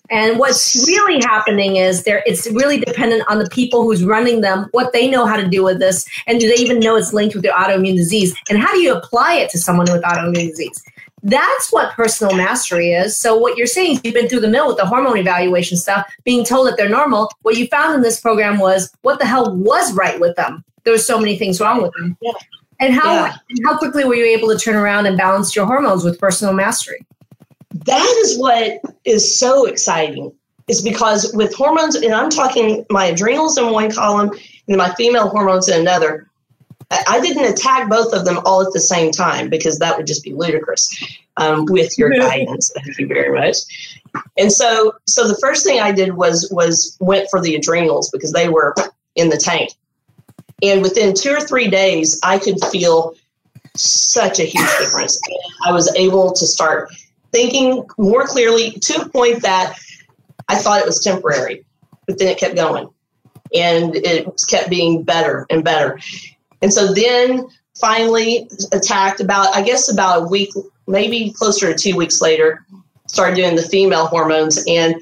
And 0.09 0.39
what's 0.39 0.75
really 0.87 1.21
happening 1.21 1.77
is 1.77 2.03
there 2.03 2.21
it's 2.25 2.49
really 2.51 2.79
dependent 2.79 3.23
on 3.29 3.39
the 3.39 3.49
people 3.49 3.83
who's 3.83 4.03
running 4.03 4.41
them, 4.41 4.67
what 4.71 4.91
they 4.91 5.09
know 5.09 5.25
how 5.25 5.37
to 5.37 5.47
do 5.47 5.63
with 5.63 5.79
this, 5.79 6.05
and 6.27 6.39
do 6.39 6.47
they 6.49 6.61
even 6.61 6.79
know 6.79 6.97
it's 6.97 7.13
linked 7.13 7.33
with 7.33 7.43
their 7.43 7.53
autoimmune 7.53 7.95
disease? 7.95 8.35
And 8.49 8.59
how 8.59 8.71
do 8.73 8.79
you 8.79 8.93
apply 8.93 9.35
it 9.35 9.49
to 9.51 9.57
someone 9.57 9.87
with 9.89 10.03
autoimmune 10.03 10.49
disease? 10.49 10.83
That's 11.23 11.71
what 11.71 11.93
personal 11.93 12.35
mastery 12.35 12.93
is. 12.93 13.15
So 13.15 13.37
what 13.37 13.57
you're 13.57 13.67
saying 13.67 13.93
is 13.93 14.01
you've 14.03 14.13
been 14.13 14.27
through 14.27 14.39
the 14.39 14.47
mill 14.47 14.67
with 14.67 14.77
the 14.77 14.85
hormone 14.85 15.17
evaluation 15.17 15.77
stuff, 15.77 16.11
being 16.23 16.43
told 16.43 16.67
that 16.67 16.77
they're 16.77 16.89
normal. 16.89 17.31
What 17.43 17.57
you 17.57 17.67
found 17.67 17.95
in 17.95 18.01
this 18.01 18.19
program 18.19 18.57
was 18.57 18.91
what 19.01 19.19
the 19.19 19.25
hell 19.25 19.55
was 19.55 19.93
right 19.93 20.19
with 20.19 20.35
them. 20.35 20.63
There 20.83 20.93
were 20.93 20.99
so 20.99 21.19
many 21.19 21.37
things 21.37 21.61
wrong 21.61 21.81
with 21.81 21.91
them. 21.99 22.17
Yeah. 22.21 22.31
And 22.79 22.93
how 22.93 23.13
yeah. 23.13 23.35
how 23.63 23.77
quickly 23.77 24.03
were 24.03 24.15
you 24.15 24.25
able 24.25 24.49
to 24.49 24.57
turn 24.57 24.75
around 24.75 25.05
and 25.05 25.15
balance 25.15 25.55
your 25.55 25.67
hormones 25.67 26.03
with 26.03 26.19
personal 26.19 26.53
mastery? 26.53 27.05
that 27.73 28.21
is 28.23 28.37
what 28.37 28.81
is 29.05 29.37
so 29.37 29.65
exciting 29.65 30.31
is 30.67 30.81
because 30.81 31.31
with 31.33 31.53
hormones 31.55 31.95
and 31.95 32.13
i'm 32.13 32.29
talking 32.29 32.85
my 32.89 33.05
adrenals 33.05 33.57
in 33.57 33.71
one 33.71 33.91
column 33.91 34.31
and 34.67 34.77
my 34.77 34.93
female 34.95 35.29
hormones 35.29 35.69
in 35.69 35.79
another 35.79 36.29
i 37.07 37.19
didn't 37.21 37.45
attack 37.45 37.89
both 37.89 38.13
of 38.13 38.25
them 38.25 38.39
all 38.45 38.61
at 38.61 38.73
the 38.73 38.79
same 38.79 39.11
time 39.11 39.49
because 39.49 39.79
that 39.79 39.97
would 39.97 40.07
just 40.07 40.23
be 40.23 40.33
ludicrous 40.33 40.89
um, 41.37 41.65
with 41.69 41.97
your 41.97 42.09
guidance. 42.09 42.71
Thank 42.75 42.99
you 42.99 43.07
very 43.07 43.33
much. 43.33 43.57
And 44.37 44.51
so 44.51 44.93
so 45.07 45.27
the 45.27 45.37
first 45.37 45.65
thing 45.65 45.79
i 45.79 45.91
did 45.91 46.13
was 46.13 46.49
was 46.51 46.97
went 46.99 47.29
for 47.29 47.41
the 47.41 47.55
adrenals 47.55 48.09
because 48.11 48.33
they 48.33 48.49
were 48.49 48.75
in 49.15 49.29
the 49.29 49.37
tank. 49.37 49.71
And 50.63 50.81
within 50.81 51.13
two 51.13 51.31
or 51.31 51.39
three 51.39 51.69
days 51.69 52.19
i 52.23 52.37
could 52.37 52.57
feel 52.71 53.15
such 53.75 54.39
a 54.39 54.43
huge 54.43 54.69
difference. 54.79 55.19
I 55.65 55.71
was 55.71 55.93
able 55.95 56.33
to 56.33 56.45
start 56.45 56.91
thinking 57.31 57.85
more 57.97 58.25
clearly 58.25 58.71
to 58.71 59.01
a 59.01 59.09
point 59.09 59.41
that 59.43 59.77
I 60.47 60.57
thought 60.57 60.81
it 60.81 60.85
was 60.85 61.01
temporary, 61.01 61.65
but 62.05 62.19
then 62.19 62.27
it 62.27 62.37
kept 62.37 62.55
going. 62.55 62.89
And 63.53 63.95
it 63.95 64.27
kept 64.47 64.69
being 64.69 65.03
better 65.03 65.45
and 65.49 65.63
better. 65.63 65.99
And 66.61 66.73
so 66.73 66.93
then 66.93 67.47
finally 67.79 68.49
attacked 68.71 69.19
about, 69.19 69.55
I 69.55 69.61
guess, 69.61 69.91
about 69.91 70.23
a 70.23 70.27
week, 70.27 70.49
maybe 70.87 71.31
closer 71.31 71.73
to 71.73 71.77
two 71.77 71.95
weeks 71.95 72.21
later, 72.21 72.65
started 73.07 73.35
doing 73.35 73.55
the 73.55 73.63
female 73.63 74.07
hormones 74.07 74.63
and 74.67 74.95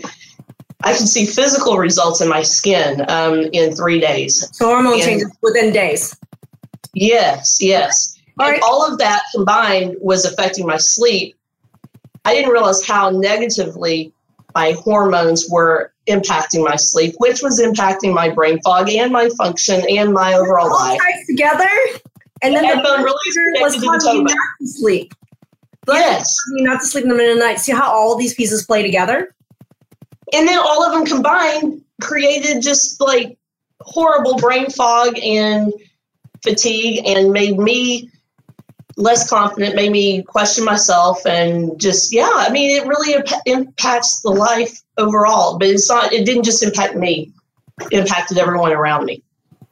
I 0.81 0.93
could 0.93 1.09
see 1.09 1.25
physical 1.25 1.77
results 1.77 2.21
in 2.21 2.29
my 2.29 2.41
skin 2.41 3.03
um, 3.09 3.49
in 3.51 3.75
three 3.75 3.99
days. 3.99 4.49
So 4.55 4.67
hormone 4.67 4.93
and 4.93 5.01
changes 5.01 5.37
within 5.41 5.73
days. 5.73 6.17
Yes, 6.93 7.59
yes. 7.61 8.15
All, 8.39 8.49
right. 8.49 8.61
all 8.63 8.89
of 8.89 8.97
that 8.99 9.23
combined 9.35 9.97
was 9.99 10.23
affecting 10.23 10.65
my 10.65 10.77
sleep 10.77 11.35
I 12.25 12.33
didn't 12.33 12.51
realize 12.51 12.85
how 12.85 13.09
negatively 13.09 14.13
my 14.53 14.73
hormones 14.73 15.47
were 15.49 15.93
impacting 16.09 16.63
my 16.63 16.75
sleep, 16.75 17.15
which 17.17 17.41
was 17.41 17.61
impacting 17.61 18.13
my 18.13 18.29
brain 18.29 18.59
fog 18.61 18.89
and 18.89 19.11
my 19.11 19.29
function 19.37 19.81
and 19.89 20.13
my 20.13 20.33
overall 20.33 20.73
all 20.73 20.97
life. 20.97 20.99
together, 21.27 21.69
and 22.41 22.55
then 22.55 22.67
the 22.67 22.81
blood 22.81 23.03
really 23.03 23.61
was 23.61 23.81
causing 23.81 24.17
you 24.17 24.23
not 24.23 24.35
to 24.59 24.67
sleep. 24.67 25.13
Blood 25.85 25.99
yes, 25.99 26.35
you 26.55 26.63
not 26.63 26.81
to 26.81 26.87
sleep 26.87 27.03
in 27.03 27.09
the 27.09 27.15
middle 27.15 27.33
of 27.33 27.39
the 27.39 27.45
night. 27.45 27.59
See 27.59 27.71
how 27.71 27.91
all 27.91 28.17
these 28.17 28.33
pieces 28.33 28.65
play 28.65 28.81
together, 28.81 29.33
and 30.33 30.47
then 30.47 30.59
all 30.59 30.83
of 30.83 30.91
them 30.91 31.05
combined 31.05 31.81
created 32.01 32.61
just 32.61 32.99
like 33.01 33.37
horrible 33.81 34.37
brain 34.37 34.69
fog 34.69 35.17
and 35.19 35.73
fatigue, 36.43 37.05
and 37.05 37.31
made 37.31 37.57
me 37.57 38.09
less 38.99 39.29
confident, 39.29 39.75
made 39.75 39.91
me 39.91 40.21
question 40.21 40.65
myself, 40.65 41.25
and 41.25 41.79
just 41.79 42.13
yeah, 42.13 42.29
I 42.31 42.49
mean, 42.51 42.69
it 42.69 42.85
really 42.85 43.13
imp- 43.13 43.41
impacts 43.45 44.19
the 44.21 44.29
life 44.29 44.81
overall. 44.97 45.57
But 45.57 45.69
it's 45.69 45.89
not. 45.89 46.13
It 46.13 46.25
didn't 46.25 46.43
just 46.43 46.61
impact 46.61 46.95
me; 46.95 47.31
it 47.79 47.99
impacted 47.99 48.37
everyone 48.37 48.73
around 48.73 49.05
me. 49.05 49.23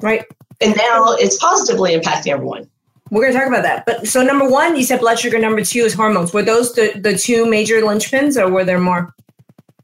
Right. 0.01 0.25
And 0.59 0.75
now 0.75 1.13
it's 1.13 1.37
positively 1.37 1.95
impacting 1.95 2.31
everyone. 2.31 2.67
We're 3.11 3.21
going 3.21 3.33
to 3.33 3.39
talk 3.39 3.47
about 3.47 3.63
that. 3.63 3.85
But 3.85 4.07
so 4.07 4.23
number 4.23 4.49
one, 4.49 4.75
you 4.75 4.83
said 4.83 4.99
blood 4.99 5.19
sugar. 5.19 5.37
Number 5.37 5.63
two 5.63 5.81
is 5.81 5.93
hormones. 5.93 6.33
Were 6.33 6.43
those 6.43 6.73
the, 6.73 6.99
the 6.99 7.17
two 7.17 7.45
major 7.49 7.81
linchpins, 7.81 8.41
or 8.41 8.49
were 8.51 8.63
there 8.63 8.79
more? 8.79 9.13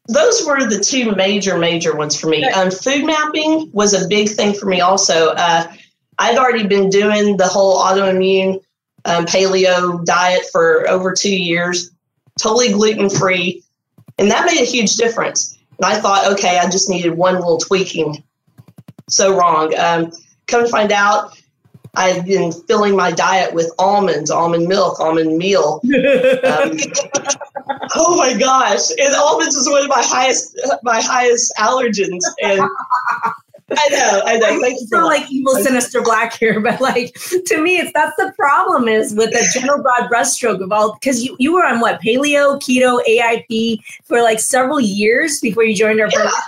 Those 0.07 0.45
were 0.45 0.67
the 0.67 0.79
two 0.79 1.15
major, 1.15 1.57
major 1.57 1.95
ones 1.95 2.19
for 2.19 2.27
me. 2.27 2.43
Um, 2.43 2.71
food 2.71 3.05
mapping 3.05 3.69
was 3.71 3.93
a 3.93 4.07
big 4.07 4.29
thing 4.29 4.53
for 4.53 4.65
me 4.65 4.81
also. 4.81 5.29
Uh, 5.29 5.71
I'd 6.19 6.37
already 6.37 6.67
been 6.67 6.89
doing 6.89 7.37
the 7.37 7.47
whole 7.47 7.81
autoimmune 7.81 8.61
um, 9.05 9.25
paleo 9.25 10.03
diet 10.05 10.43
for 10.51 10.87
over 10.89 11.13
two 11.13 11.35
years, 11.35 11.91
totally 12.39 12.71
gluten 12.71 13.09
free. 13.09 13.63
And 14.17 14.31
that 14.31 14.45
made 14.45 14.61
a 14.61 14.65
huge 14.65 14.95
difference. 14.95 15.57
And 15.77 15.85
I 15.85 15.99
thought, 15.99 16.33
okay, 16.33 16.59
I 16.59 16.69
just 16.69 16.89
needed 16.89 17.11
one 17.11 17.35
little 17.35 17.57
tweaking. 17.57 18.23
So 19.09 19.37
wrong. 19.37 19.73
Um, 19.77 20.11
come 20.47 20.63
to 20.63 20.69
find 20.69 20.91
out, 20.91 21.37
I've 21.95 22.25
been 22.25 22.51
filling 22.51 22.95
my 22.95 23.11
diet 23.11 23.53
with 23.53 23.71
almonds, 23.77 24.31
almond 24.31 24.67
milk, 24.67 24.99
almond 24.99 25.37
meal. 25.37 25.81
Um, 26.43 26.77
oh 27.95 28.17
my 28.17 28.37
gosh! 28.37 28.89
And 28.99 29.15
almonds 29.15 29.55
is 29.55 29.69
one 29.69 29.83
of 29.83 29.87
my 29.87 30.03
highest, 30.03 30.59
my 30.83 31.01
highest 31.01 31.53
allergens. 31.57 32.21
And 32.41 32.61
I 33.77 33.89
know, 33.89 34.21
I 34.25 34.37
know. 34.37 34.61
Thank 34.61 34.81
you 34.81 34.87
for 34.87 35.03
like 35.03 35.29
evil, 35.31 35.55
sinister 35.55 36.01
black 36.01 36.33
here, 36.37 36.59
but 36.61 36.81
like 36.81 37.13
to 37.45 37.61
me, 37.61 37.77
it's 37.77 37.91
that's 37.93 38.15
the 38.17 38.33
problem 38.35 38.87
is 38.87 39.13
with 39.13 39.31
the 39.31 39.47
general 39.53 39.81
broad 39.81 40.09
brushstroke 40.09 40.61
of 40.61 40.71
all 40.71 40.93
because 40.93 41.23
you 41.23 41.35
you 41.39 41.53
were 41.53 41.65
on 41.65 41.79
what 41.79 42.01
paleo, 42.01 42.59
keto, 42.61 43.03
AIP 43.05 43.79
for 44.05 44.21
like 44.21 44.39
several 44.39 44.79
years 44.79 45.39
before 45.39 45.63
you 45.63 45.75
joined 45.75 45.99
our 45.99 46.07
yeah. 46.07 46.15
program. 46.15 46.41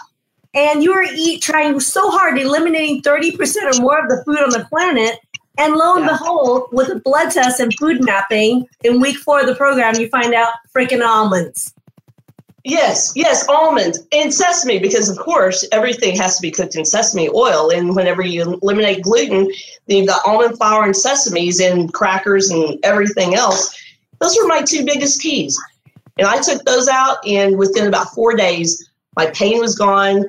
And 0.56 0.84
you 0.84 0.94
were 0.94 1.06
eat 1.14 1.42
trying 1.42 1.82
so 1.82 2.10
hard, 2.10 2.40
eliminating 2.40 3.02
30% 3.02 3.78
or 3.78 3.82
more 3.82 4.00
of 4.00 4.08
the 4.08 4.24
food 4.26 4.40
on 4.40 4.52
the 4.52 4.66
planet. 4.70 5.20
And 5.58 5.76
lo 5.76 5.96
and 5.96 6.06
yeah. 6.06 6.12
behold, 6.12 6.70
with 6.72 6.90
a 6.90 7.00
blood 7.00 7.30
test 7.32 7.60
and 7.60 7.74
food 7.78 8.04
mapping 8.04 8.66
in 8.84 9.02
week 9.02 9.18
four 9.18 9.42
of 9.42 9.48
the 9.48 9.56
program, 9.56 9.96
you 9.96 10.08
find 10.08 10.34
out 10.34 10.54
freaking 10.74 11.06
almonds. 11.06 11.75
Yes, 12.68 13.12
yes, 13.16 13.48
almonds 13.48 14.00
and 14.12 14.34
sesame, 14.34 14.80
because 14.80 15.08
of 15.08 15.20
course 15.20 15.64
everything 15.72 16.16
has 16.16 16.36
to 16.36 16.42
be 16.42 16.50
cooked 16.50 16.76
in 16.76 16.84
sesame 16.84 17.30
oil. 17.30 17.70
And 17.70 17.96
whenever 17.96 18.24
you 18.24 18.60
eliminate 18.64 19.04
gluten, 19.04 19.52
then 19.86 19.98
you've 19.98 20.08
got 20.08 20.26
almond 20.26 20.58
flour 20.58 20.84
and 20.84 20.96
sesames 20.96 21.64
and 21.64 21.94
crackers 21.94 22.50
and 22.50 22.80
everything 22.84 23.36
else. 23.36 23.80
Those 24.20 24.36
were 24.36 24.48
my 24.48 24.64
two 24.64 24.84
biggest 24.84 25.22
keys. 25.22 25.62
And 26.18 26.28
I 26.28 26.42
took 26.42 26.66
those 26.66 26.88
out, 26.88 27.18
and 27.28 27.56
within 27.56 27.86
about 27.86 28.16
four 28.16 28.36
days, 28.36 28.90
my 29.16 29.28
pain 29.28 29.60
was 29.60 29.78
gone 29.78 30.26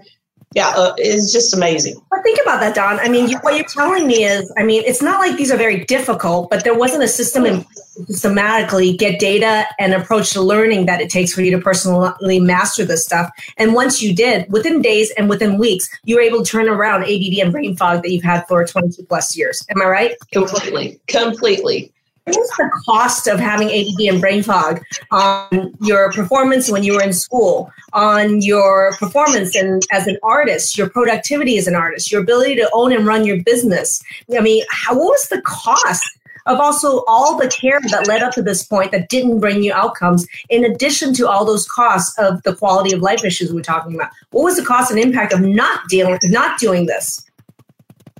yeah, 0.55 0.69
uh, 0.69 0.95
it's 0.97 1.33
just 1.33 1.55
amazing. 1.55 2.01
But 2.11 2.23
think 2.23 2.39
about 2.43 2.61
that, 2.61 2.75
Dawn. 2.75 2.99
I 3.01 3.09
mean, 3.09 3.29
you, 3.29 3.37
what 3.39 3.57
you're 3.57 3.67
telling 3.67 4.07
me 4.07 4.25
is, 4.25 4.51
I 4.57 4.63
mean, 4.63 4.83
it's 4.87 5.03
not 5.03 5.19
like 5.21 5.37
these 5.37 5.51
are 5.51 5.57
very 5.57 5.85
difficult, 5.85 6.51
but 6.51 6.65
there 6.65 6.77
wasn't 6.77 7.03
a 7.03 7.09
system 7.09 7.45
in 7.45 7.67
systematically 8.07 8.97
get 8.97 9.19
data 9.19 9.67
and 9.79 9.95
approach 9.95 10.31
to 10.33 10.41
learning 10.43 10.87
that 10.87 11.01
it 11.01 11.11
takes 11.11 11.33
for 11.33 11.43
you 11.43 11.51
to 11.51 11.59
personally 11.61 12.41
master 12.41 12.85
this 12.85 13.05
stuff. 13.05 13.31
And 13.57 13.75
once 13.75 14.03
you 14.03 14.15
did, 14.15 14.51
within 14.51 14.83
days 14.83 15.11
and 15.17 15.29
within 15.29 15.59
weeks, 15.59 15.89
you 16.05 16.17
were 16.17 16.23
able 16.23 16.45
to 16.45 16.51
turn 16.51 16.69
around 16.69 17.03
ADD 17.05 17.39
and 17.39 17.53
brain 17.53 17.77
fog 17.77 18.03
that 18.03 18.11
you've 18.11 18.25
had 18.25 18.47
for 18.47 18.65
22 18.65 19.03
plus 19.05 19.37
years. 19.37 19.65
Am 19.71 19.81
I 19.83 19.87
right? 19.87 20.17
Completely, 20.31 21.01
completely 21.07 21.93
what's 22.27 22.57
the 22.57 22.83
cost 22.85 23.29
of 23.29 23.39
having 23.39 23.69
ADD 23.69 24.01
and 24.13 24.21
brain 24.21 24.43
fog 24.43 24.83
on 25.13 25.73
your 25.81 26.13
performance 26.13 26.71
when 26.71 26.83
you 26.83 26.95
were 26.95 27.03
in 27.03 27.13
school, 27.13 27.71
on 27.93 28.43
your 28.43 28.93
performance 28.99 29.55
and 29.55 29.83
as 29.93 30.07
an 30.07 30.19
artist, 30.23 30.77
your 30.77 30.89
productivity 30.91 31.57
as 31.57 31.69
an 31.69 31.75
artist, 31.75 32.11
your 32.11 32.21
ability 32.21 32.57
to 32.57 32.69
own 32.73 32.93
and 32.93 33.07
run 33.07 33.25
your 33.25 33.43
business? 33.45 34.03
I 34.37 34.41
mean, 34.41 34.65
how, 34.71 34.95
what 34.95 35.07
was 35.07 35.29
the 35.29 35.41
cost 35.43 36.05
of 36.47 36.59
also 36.59 37.05
all 37.07 37.37
the 37.37 37.49
care 37.49 37.81
that 37.91 38.07
led 38.07 38.23
up 38.23 38.33
to 38.33 38.43
this 38.43 38.65
point 38.65 38.93
that 38.93 39.09
didn't 39.09 39.41
bring 39.41 39.63
you 39.63 39.73
outcomes, 39.73 40.27
in 40.49 40.65
addition 40.65 41.13
to 41.15 41.29
all 41.29 41.45
those 41.45 41.67
costs 41.69 42.17
of 42.19 42.43
the 42.43 42.55
quality 42.55 42.95
of 42.95 43.01
life 43.01 43.25
issues 43.25 43.53
we're 43.53 43.63
talking 43.63 43.95
about? 43.95 44.11
What 44.31 44.43
was 44.43 44.57
the 44.57 44.65
cost 44.65 44.91
and 44.91 44.99
impact 44.99 45.33
of 45.33 45.41
not 45.41 45.89
dealing, 45.89 46.19
not 46.25 46.59
doing 46.59 46.87
this? 46.87 47.25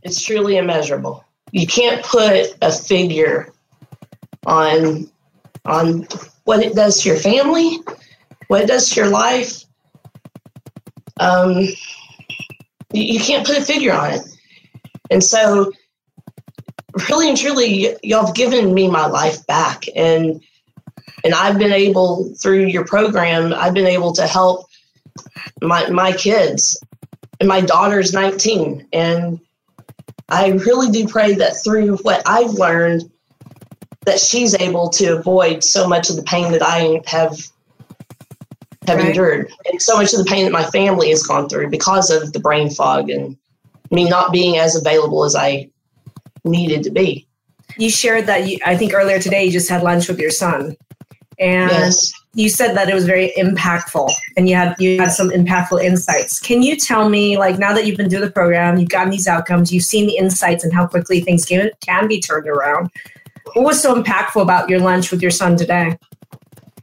It's 0.03 0.23
truly 0.23 0.57
immeasurable. 0.57 1.25
You 1.53 1.67
can't 1.67 2.05
put 2.05 2.57
a 2.63 2.73
figure 2.73 3.53
on 4.47 5.11
on 5.65 6.07
what 6.45 6.63
it 6.63 6.75
does 6.75 7.03
to 7.03 7.09
your 7.09 7.19
family, 7.19 7.81
what 8.47 8.63
it 8.63 8.69
does 8.69 8.89
to 8.91 9.01
your 9.01 9.11
life. 9.11 9.65
Um, 11.19 11.67
you, 12.93 13.19
can't 13.19 13.47
put 13.47 13.59
a 13.59 13.63
figure 13.63 13.93
on 13.93 14.13
it. 14.13 14.21
And 15.11 15.23
so, 15.23 15.73
really 17.09 17.29
and 17.29 17.37
truly, 17.37 17.97
y'all 18.03 18.27
have 18.27 18.35
given 18.35 18.73
me 18.73 18.89
my 18.89 19.07
life 19.07 19.45
back, 19.47 19.85
and 19.95 20.41
and 21.25 21.35
I've 21.35 21.59
been 21.59 21.73
able 21.73 22.33
through 22.41 22.67
your 22.67 22.85
program, 22.85 23.53
I've 23.53 23.75
been 23.75 23.87
able 23.87 24.13
to 24.15 24.27
help 24.27 24.67
my 25.61 25.89
my 25.91 26.13
kids. 26.13 26.81
And 27.39 27.51
my 27.51 27.61
daughter's 27.61 28.15
19, 28.15 28.89
and 28.95 29.39
I 30.31 30.49
really 30.53 30.91
do 30.91 31.07
pray 31.07 31.35
that 31.35 31.63
through 31.63 31.99
what 31.99 32.23
I've 32.25 32.53
learned 32.53 33.11
that 34.07 34.21
she's 34.21 34.55
able 34.55 34.89
to 34.89 35.19
avoid 35.19 35.63
so 35.63 35.87
much 35.87 36.09
of 36.09 36.17
the 36.17 36.23
pain 36.23 36.53
that 36.53 36.63
I 36.63 37.01
have 37.07 37.39
have 38.87 38.99
right. 38.99 39.09
endured, 39.09 39.51
and 39.71 39.83
so 39.83 39.97
much 39.97 40.13
of 40.13 40.21
the 40.21 40.25
pain 40.25 40.45
that 40.45 40.53
my 40.53 40.65
family 40.71 41.11
has 41.11 41.25
gone 41.25 41.49
through 41.49 41.71
because 41.71 42.09
of 42.09 42.33
the 42.33 42.39
brain 42.39 42.71
fog 42.71 43.11
and 43.11 43.37
me 43.91 44.09
not 44.09 44.33
being 44.33 44.59
as 44.59 44.77
available 44.77 45.25
as 45.25 45.35
I 45.35 45.69
needed 46.45 46.85
to 46.85 46.91
be. 46.91 47.27
You 47.79 47.91
shared 47.91 48.27
that 48.27 48.49
you, 48.49 48.59
I 48.65 48.77
think 48.77 48.95
earlier 48.95 49.19
today 49.19 49.45
you 49.45 49.51
just 49.51 49.69
had 49.69 49.83
lunch 49.83 50.09
with 50.09 50.21
your 50.21 50.31
son, 50.31 50.77
and 51.41 51.71
yes. 51.71 52.13
you 52.35 52.49
said 52.49 52.77
that 52.77 52.89
it 52.89 52.95
was 52.95 53.07
very 53.07 53.33
impactful, 53.37 54.09
and 54.37 54.49
you 54.49 54.55
had 54.55 54.77
you 54.79 55.01
had 55.01 55.11
some 55.11 55.31
impactful 55.31 55.83
insights. 55.83 56.39
Can 56.39 56.63
you 56.63 56.77
tell 56.77 57.09
me, 57.09 57.37
like, 57.39 57.59
now 57.59 57.75
that 57.75 57.87
you've 57.87 57.97
been 57.97 58.09
through 58.09 58.21
the 58.21 58.31
program, 58.31 58.79
you've 58.79 58.89
gotten 58.89 59.11
these 59.11 59.27
outcomes, 59.27 59.73
you've 59.73 59.83
seen 59.83 60.07
the 60.07 60.17
insights 60.17 60.63
and 60.63 60.73
how 60.73 60.87
quickly 60.87 61.21
things 61.21 61.45
can 61.45 61.71
can 61.81 62.07
be 62.07 62.21
turned 62.21 62.47
around? 62.47 62.89
What 63.55 63.65
was 63.65 63.83
so 63.83 64.01
impactful 64.01 64.43
about 64.43 64.69
your 64.69 64.81
lunch 64.81 65.11
with 65.11 65.23
your 65.23 65.31
son 65.31 65.57
today? 65.57 65.97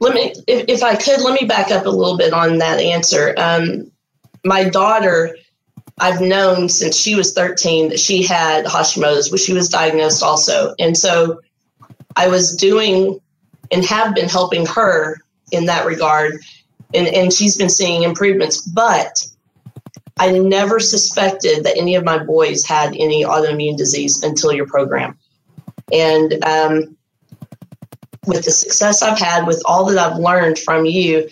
Let 0.00 0.14
me, 0.14 0.34
if, 0.46 0.68
if 0.68 0.82
I 0.82 0.96
could, 0.96 1.20
let 1.20 1.40
me 1.40 1.46
back 1.46 1.70
up 1.70 1.86
a 1.86 1.90
little 1.90 2.16
bit 2.16 2.32
on 2.32 2.58
that 2.58 2.80
answer. 2.80 3.34
Um, 3.36 3.90
my 4.44 4.68
daughter, 4.68 5.36
I've 5.98 6.20
known 6.20 6.68
since 6.68 6.96
she 6.96 7.14
was 7.14 7.32
13 7.32 7.90
that 7.90 8.00
she 8.00 8.22
had 8.24 8.64
Hashimoto's, 8.64 9.30
which 9.30 9.42
she 9.42 9.52
was 9.52 9.68
diagnosed 9.68 10.22
also. 10.22 10.74
And 10.78 10.96
so 10.96 11.40
I 12.16 12.28
was 12.28 12.56
doing 12.56 13.20
and 13.70 13.84
have 13.84 14.14
been 14.14 14.28
helping 14.28 14.66
her 14.66 15.18
in 15.52 15.66
that 15.66 15.86
regard. 15.86 16.34
And, 16.92 17.06
and 17.08 17.32
she's 17.32 17.56
been 17.56 17.70
seeing 17.70 18.02
improvements. 18.02 18.60
But 18.60 19.24
I 20.18 20.30
never 20.32 20.80
suspected 20.80 21.64
that 21.64 21.76
any 21.76 21.94
of 21.96 22.04
my 22.04 22.22
boys 22.22 22.64
had 22.64 22.90
any 22.90 23.24
autoimmune 23.24 23.76
disease 23.76 24.22
until 24.22 24.52
your 24.52 24.66
program. 24.66 25.18
And 25.94 26.44
um, 26.44 26.96
with 28.26 28.44
the 28.44 28.50
success 28.50 29.02
I've 29.02 29.18
had, 29.18 29.46
with 29.46 29.62
all 29.64 29.86
that 29.86 29.98
I've 29.98 30.18
learned 30.18 30.58
from 30.58 30.84
you, 30.84 31.28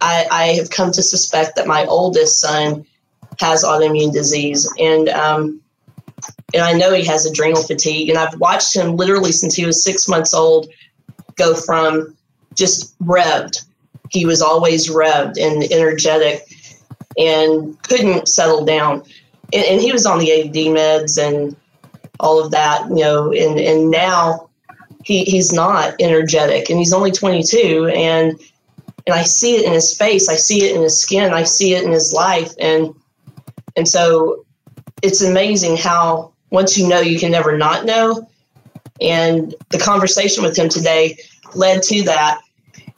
I, 0.00 0.26
I 0.30 0.46
have 0.54 0.70
come 0.70 0.90
to 0.92 1.02
suspect 1.02 1.56
that 1.56 1.66
my 1.66 1.84
oldest 1.84 2.40
son 2.40 2.86
has 3.38 3.64
autoimmune 3.64 4.12
disease. 4.12 4.72
And 4.78 5.08
um, 5.10 5.60
and 6.54 6.62
I 6.62 6.72
know 6.72 6.92
he 6.94 7.04
has 7.04 7.26
adrenal 7.26 7.62
fatigue. 7.62 8.08
And 8.08 8.18
I've 8.18 8.38
watched 8.38 8.74
him 8.74 8.96
literally 8.96 9.32
since 9.32 9.54
he 9.54 9.66
was 9.66 9.82
six 9.82 10.08
months 10.08 10.32
old 10.32 10.68
go 11.36 11.54
from 11.54 12.16
just 12.54 12.96
revved. 13.00 13.66
He 14.10 14.24
was 14.24 14.40
always 14.40 14.88
revved 14.88 15.36
and 15.36 15.64
energetic 15.64 16.42
and 17.18 17.76
couldn't 17.82 18.28
settle 18.28 18.64
down. 18.64 19.02
And, 19.52 19.64
and 19.64 19.80
he 19.80 19.90
was 19.90 20.06
on 20.06 20.20
the 20.20 20.32
AD 20.32 20.54
meds 20.54 21.20
and 21.20 21.56
all 22.20 22.42
of 22.42 22.50
that, 22.52 22.88
you 22.88 22.96
know, 22.96 23.32
and, 23.32 23.58
and 23.58 23.90
now 23.90 24.48
he, 25.04 25.24
he's 25.24 25.52
not 25.52 25.94
energetic 26.00 26.70
and 26.70 26.78
he's 26.78 26.92
only 26.92 27.12
22 27.12 27.90
and 27.94 28.40
and 29.06 29.14
I 29.14 29.22
see 29.22 29.56
it 29.56 29.66
in 29.66 29.72
his 29.74 29.94
face, 29.94 30.30
I 30.30 30.36
see 30.36 30.64
it 30.64 30.74
in 30.74 30.80
his 30.80 30.98
skin, 30.98 31.34
I 31.34 31.42
see 31.42 31.74
it 31.74 31.84
in 31.84 31.92
his 31.92 32.12
life 32.12 32.52
and 32.58 32.94
and 33.76 33.86
so 33.86 34.44
it's 35.02 35.22
amazing 35.22 35.76
how 35.76 36.32
once 36.50 36.78
you 36.78 36.88
know 36.88 37.00
you 37.00 37.18
can 37.18 37.30
never 37.30 37.56
not 37.58 37.84
know 37.84 38.26
and 39.00 39.54
the 39.70 39.78
conversation 39.78 40.42
with 40.42 40.56
him 40.56 40.68
today 40.68 41.18
led 41.54 41.82
to 41.82 42.02
that 42.04 42.40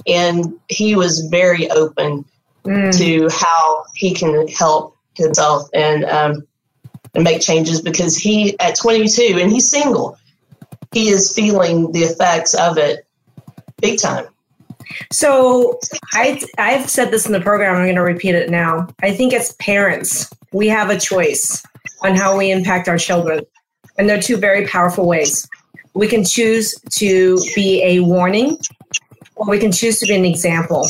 and 0.06 0.54
he 0.68 0.94
was 0.94 1.22
very 1.22 1.68
open 1.70 2.24
mm. 2.64 2.96
to 2.96 3.28
how 3.34 3.84
he 3.94 4.14
can 4.14 4.46
help 4.48 4.96
himself 5.14 5.68
and 5.74 6.04
um, 6.04 6.46
and 7.16 7.24
make 7.24 7.40
changes 7.40 7.80
because 7.80 8.16
he, 8.16 8.58
at 8.60 8.76
22, 8.76 9.38
and 9.40 9.50
he's 9.50 9.68
single, 9.68 10.18
he 10.92 11.08
is 11.08 11.34
feeling 11.34 11.90
the 11.92 12.00
effects 12.00 12.54
of 12.54 12.78
it 12.78 13.06
big 13.80 13.98
time. 13.98 14.26
So 15.10 15.80
I 16.12 16.40
I've 16.58 16.88
said 16.88 17.10
this 17.10 17.26
in 17.26 17.32
the 17.32 17.40
program. 17.40 17.74
I'm 17.74 17.84
going 17.84 17.96
to 17.96 18.02
repeat 18.02 18.34
it 18.34 18.50
now. 18.50 18.86
I 19.02 19.12
think 19.12 19.32
as 19.32 19.52
parents, 19.54 20.30
we 20.52 20.68
have 20.68 20.90
a 20.90 20.98
choice 20.98 21.64
on 22.02 22.14
how 22.14 22.36
we 22.36 22.52
impact 22.52 22.88
our 22.88 22.98
children, 22.98 23.40
and 23.98 24.08
there 24.08 24.18
are 24.18 24.22
two 24.22 24.36
very 24.36 24.66
powerful 24.66 25.06
ways. 25.06 25.48
We 25.94 26.06
can 26.06 26.24
choose 26.24 26.74
to 26.92 27.38
be 27.54 27.82
a 27.82 28.00
warning, 28.00 28.58
or 29.34 29.48
we 29.48 29.58
can 29.58 29.72
choose 29.72 29.98
to 30.00 30.06
be 30.06 30.14
an 30.14 30.24
example. 30.24 30.86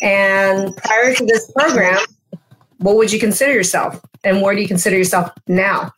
And 0.00 0.76
prior 0.76 1.14
to 1.14 1.24
this 1.24 1.50
program, 1.52 2.00
what 2.78 2.96
would 2.96 3.12
you 3.12 3.20
consider 3.20 3.52
yourself? 3.52 4.02
And 4.24 4.40
where 4.40 4.54
do 4.54 4.60
you 4.60 4.68
consider 4.68 4.96
yourself 4.96 5.30
now? 5.48 5.92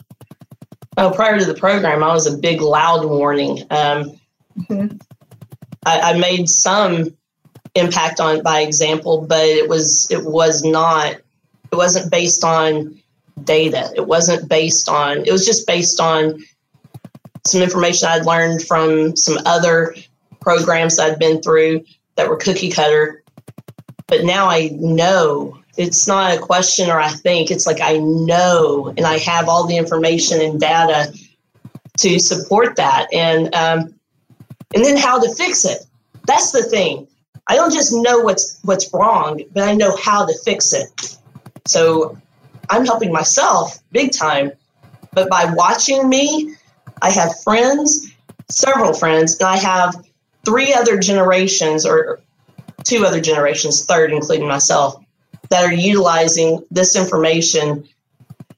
Oh, 0.96 1.10
prior 1.10 1.38
to 1.38 1.44
the 1.44 1.54
program, 1.54 2.02
I 2.02 2.12
was 2.12 2.26
a 2.26 2.38
big 2.38 2.60
loud 2.60 3.04
warning. 3.04 3.60
Um, 3.70 4.18
mm-hmm. 4.58 4.96
I, 5.84 6.00
I, 6.00 6.18
made 6.18 6.48
some 6.48 7.16
impact 7.74 8.20
on 8.20 8.36
it 8.36 8.44
by 8.44 8.60
example, 8.60 9.26
but 9.26 9.44
it 9.44 9.68
was 9.68 10.08
it 10.10 10.24
was 10.24 10.62
not 10.62 11.14
it 11.14 11.76
wasn't 11.76 12.10
based 12.10 12.44
on 12.44 12.98
data. 13.42 13.90
It 13.96 14.06
wasn't 14.06 14.48
based 14.48 14.88
on 14.88 15.26
it 15.26 15.32
was 15.32 15.44
just 15.44 15.66
based 15.66 16.00
on 16.00 16.44
some 17.46 17.62
information 17.62 18.08
I'd 18.08 18.24
learned 18.24 18.62
from 18.62 19.16
some 19.16 19.38
other 19.44 19.94
programs 20.40 20.98
I'd 20.98 21.18
been 21.18 21.42
through 21.42 21.84
that 22.16 22.28
were 22.28 22.36
cookie 22.36 22.70
cutter. 22.70 23.22
But 24.06 24.24
now 24.24 24.46
I 24.46 24.70
know 24.72 25.58
it's 25.76 26.06
not 26.06 26.36
a 26.36 26.40
question 26.40 26.90
or 26.90 27.00
I 27.00 27.08
think, 27.08 27.50
it's 27.50 27.66
like 27.66 27.80
I 27.80 27.98
know 27.98 28.92
and 28.96 29.06
I 29.06 29.18
have 29.18 29.48
all 29.48 29.66
the 29.66 29.76
information 29.76 30.40
and 30.40 30.60
data 30.60 31.12
to 31.98 32.18
support 32.18 32.76
that. 32.76 33.12
And 33.12 33.54
um, 33.54 33.94
and 34.74 34.84
then 34.84 34.96
how 34.96 35.20
to 35.20 35.34
fix 35.34 35.64
it. 35.64 35.78
That's 36.26 36.52
the 36.52 36.62
thing. 36.62 37.06
I 37.46 37.56
don't 37.56 37.72
just 37.72 37.92
know 37.92 38.20
what's 38.20 38.58
what's 38.62 38.92
wrong, 38.92 39.42
but 39.52 39.68
I 39.68 39.74
know 39.74 39.96
how 39.96 40.26
to 40.26 40.34
fix 40.44 40.72
it. 40.72 41.18
So 41.66 42.18
I'm 42.70 42.84
helping 42.84 43.12
myself 43.12 43.78
big 43.92 44.12
time. 44.12 44.52
But 45.12 45.30
by 45.30 45.52
watching 45.54 46.08
me, 46.08 46.54
I 47.00 47.10
have 47.10 47.40
friends, 47.42 48.12
several 48.50 48.94
friends, 48.94 49.36
and 49.38 49.48
I 49.48 49.58
have 49.58 50.04
three 50.44 50.74
other 50.74 50.98
generations 50.98 51.86
or 51.86 52.20
two 52.84 53.04
other 53.04 53.20
generations, 53.20 53.84
third, 53.84 54.12
including 54.12 54.48
myself, 54.48 55.03
that 55.50 55.64
are 55.64 55.72
utilizing 55.72 56.64
this 56.70 56.96
information 56.96 57.88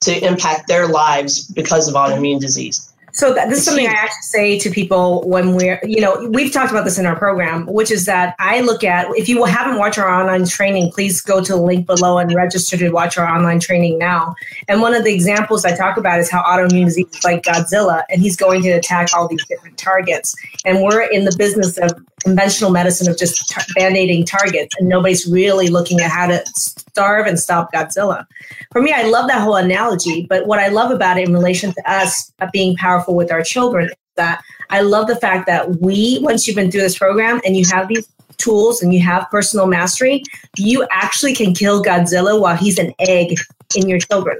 to 0.00 0.26
impact 0.26 0.68
their 0.68 0.86
lives 0.86 1.46
because 1.46 1.88
of 1.88 1.94
autoimmune 1.94 2.40
disease. 2.40 2.92
So 3.12 3.32
that, 3.32 3.48
this 3.48 3.60
is 3.60 3.64
something 3.64 3.86
I 3.86 3.92
actually 3.92 4.20
say 4.20 4.58
to 4.58 4.68
people 4.68 5.26
when 5.26 5.54
we're, 5.54 5.80
you 5.82 6.02
know, 6.02 6.28
we've 6.30 6.52
talked 6.52 6.70
about 6.70 6.84
this 6.84 6.98
in 6.98 7.06
our 7.06 7.16
program, 7.16 7.64
which 7.64 7.90
is 7.90 8.04
that 8.04 8.36
I 8.38 8.60
look 8.60 8.84
at, 8.84 9.06
if 9.16 9.26
you 9.26 9.42
haven't 9.44 9.78
watched 9.78 9.96
our 9.96 10.06
online 10.06 10.44
training, 10.44 10.92
please 10.92 11.22
go 11.22 11.42
to 11.42 11.52
the 11.54 11.58
link 11.58 11.86
below 11.86 12.18
and 12.18 12.34
register 12.34 12.76
to 12.76 12.90
watch 12.90 13.16
our 13.16 13.26
online 13.26 13.58
training 13.58 13.98
now. 13.98 14.34
And 14.68 14.82
one 14.82 14.92
of 14.92 15.02
the 15.04 15.14
examples 15.14 15.64
I 15.64 15.74
talk 15.74 15.96
about 15.96 16.20
is 16.20 16.30
how 16.30 16.42
autoimmune 16.42 16.84
disease 16.84 17.06
is 17.08 17.24
like 17.24 17.42
Godzilla, 17.42 18.02
and 18.10 18.20
he's 18.20 18.36
going 18.36 18.60
to 18.64 18.72
attack 18.72 19.08
all 19.16 19.28
these 19.28 19.46
different 19.46 19.78
targets. 19.78 20.36
And 20.66 20.82
we're 20.82 21.00
in 21.00 21.24
the 21.24 21.34
business 21.38 21.78
of 21.78 21.92
conventional 22.26 22.70
medicine 22.70 23.08
of 23.08 23.16
just 23.16 23.48
tar- 23.48 23.62
band-aiding 23.76 24.24
targets 24.24 24.74
and 24.78 24.88
nobody's 24.88 25.26
really 25.26 25.68
looking 25.68 26.00
at 26.00 26.10
how 26.10 26.26
to 26.26 26.44
starve 26.56 27.26
and 27.26 27.38
stop 27.38 27.72
godzilla. 27.72 28.26
For 28.72 28.82
me 28.82 28.92
i 28.92 29.02
love 29.02 29.28
that 29.28 29.40
whole 29.40 29.54
analogy 29.54 30.26
but 30.28 30.46
what 30.46 30.58
i 30.58 30.66
love 30.68 30.90
about 30.90 31.18
it 31.18 31.28
in 31.28 31.32
relation 31.32 31.72
to 31.72 31.90
us 31.90 32.32
uh, 32.40 32.48
being 32.52 32.76
powerful 32.76 33.14
with 33.14 33.30
our 33.30 33.42
children 33.42 33.86
is 33.86 33.94
that 34.16 34.42
i 34.70 34.80
love 34.80 35.06
the 35.06 35.16
fact 35.16 35.46
that 35.46 35.80
we 35.80 36.18
once 36.20 36.46
you've 36.46 36.56
been 36.56 36.70
through 36.70 36.80
this 36.80 36.98
program 36.98 37.40
and 37.44 37.56
you 37.56 37.64
have 37.64 37.86
these 37.86 38.08
tools 38.38 38.82
and 38.82 38.92
you 38.92 39.00
have 39.00 39.30
personal 39.30 39.66
mastery 39.66 40.22
you 40.58 40.86
actually 40.90 41.34
can 41.34 41.54
kill 41.54 41.82
godzilla 41.82 42.40
while 42.40 42.56
he's 42.56 42.78
an 42.78 42.92
egg 42.98 43.38
in 43.74 43.88
your 43.88 43.98
children. 43.98 44.38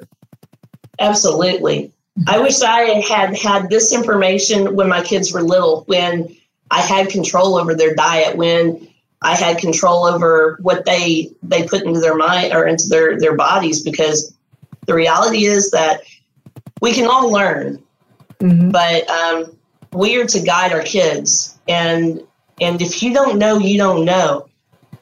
Absolutely. 0.99 1.93
I 2.27 2.39
wish 2.41 2.63
i 2.63 3.01
had 3.01 3.37
had 3.37 3.69
this 3.69 3.93
information 3.93 4.75
when 4.75 4.89
my 4.89 5.03
kids 5.03 5.33
were 5.33 5.43
little 5.43 5.85
when 5.87 6.35
I 6.71 6.81
had 6.81 7.11
control 7.11 7.57
over 7.57 7.75
their 7.75 7.95
diet 7.95 8.37
when 8.37 8.89
I 9.23 9.35
had 9.35 9.59
control 9.59 10.05
over 10.05 10.59
what 10.61 10.85
they 10.85 11.31
they 11.43 11.67
put 11.67 11.83
into 11.83 12.01
their 12.01 12.17
mind 12.17 12.53
or 12.53 12.67
into 12.67 12.89
their 12.89 13.19
their 13.19 13.37
bodies 13.37 13.83
because 13.83 14.35
the 14.87 14.95
reality 14.95 15.45
is 15.45 15.71
that 15.71 16.03
we 16.81 16.93
can 16.93 17.07
all 17.07 17.33
learn, 17.33 17.83
mm-hmm. 18.39 18.71
but 18.71 19.09
um, 19.09 19.57
we 19.93 20.21
are 20.21 20.27
to 20.27 20.41
guide 20.41 20.73
our 20.73 20.83
kids 20.83 21.59
and 21.69 22.23
and 22.61 22.81
if 22.81 23.03
you 23.03 23.13
don't 23.13 23.39
know, 23.39 23.59
you 23.59 23.79
don't 23.79 24.05
know. 24.05 24.49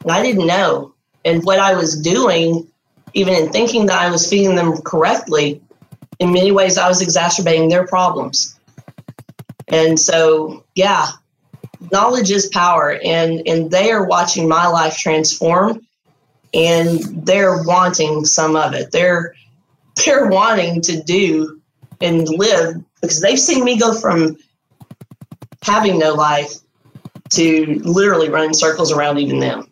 And 0.03 0.11
I 0.11 0.23
didn't 0.23 0.47
know, 0.47 0.95
and 1.25 1.43
what 1.45 1.59
I 1.59 1.75
was 1.75 2.01
doing, 2.01 2.69
even 3.15 3.35
in 3.35 3.51
thinking 3.51 3.87
that 3.87 4.01
I 4.01 4.11
was 4.11 4.29
feeding 4.29 4.57
them 4.57 4.83
correctly, 4.83 5.63
in 6.19 6.33
many 6.33 6.53
ways 6.53 6.79
I 6.79 6.89
was 6.89 7.01
exacerbating 7.01 7.69
their 7.69 7.87
problems. 7.87 8.59
And 9.69 9.99
so, 9.99 10.65
yeah, 10.75 11.09
knowledge 11.91 12.31
is 12.31 12.47
power 12.47 12.99
and 13.05 13.47
and 13.47 13.71
they 13.71 13.91
are 13.91 14.05
watching 14.05 14.49
my 14.49 14.67
life 14.67 14.97
transform 14.97 15.87
and 16.53 17.01
they're 17.27 17.63
wanting 17.63 18.25
some 18.25 18.57
of 18.57 18.75
it. 18.75 18.93
They're 18.93 19.35
they're 20.05 20.27
wanting 20.27 20.81
to 20.83 21.03
do 21.03 21.61
and 22.01 22.29
live 22.29 22.83
because 23.01 23.21
they've 23.21 23.39
seen 23.39 23.65
me 23.65 23.79
go 23.79 23.95
from 23.95 24.37
having 25.63 25.99
no 25.99 26.15
life 26.15 26.53
to 27.31 27.81
literally 27.85 28.29
running 28.29 28.55
circles 28.55 28.93
around 28.93 29.19
even 29.19 29.41
them. 29.41 29.71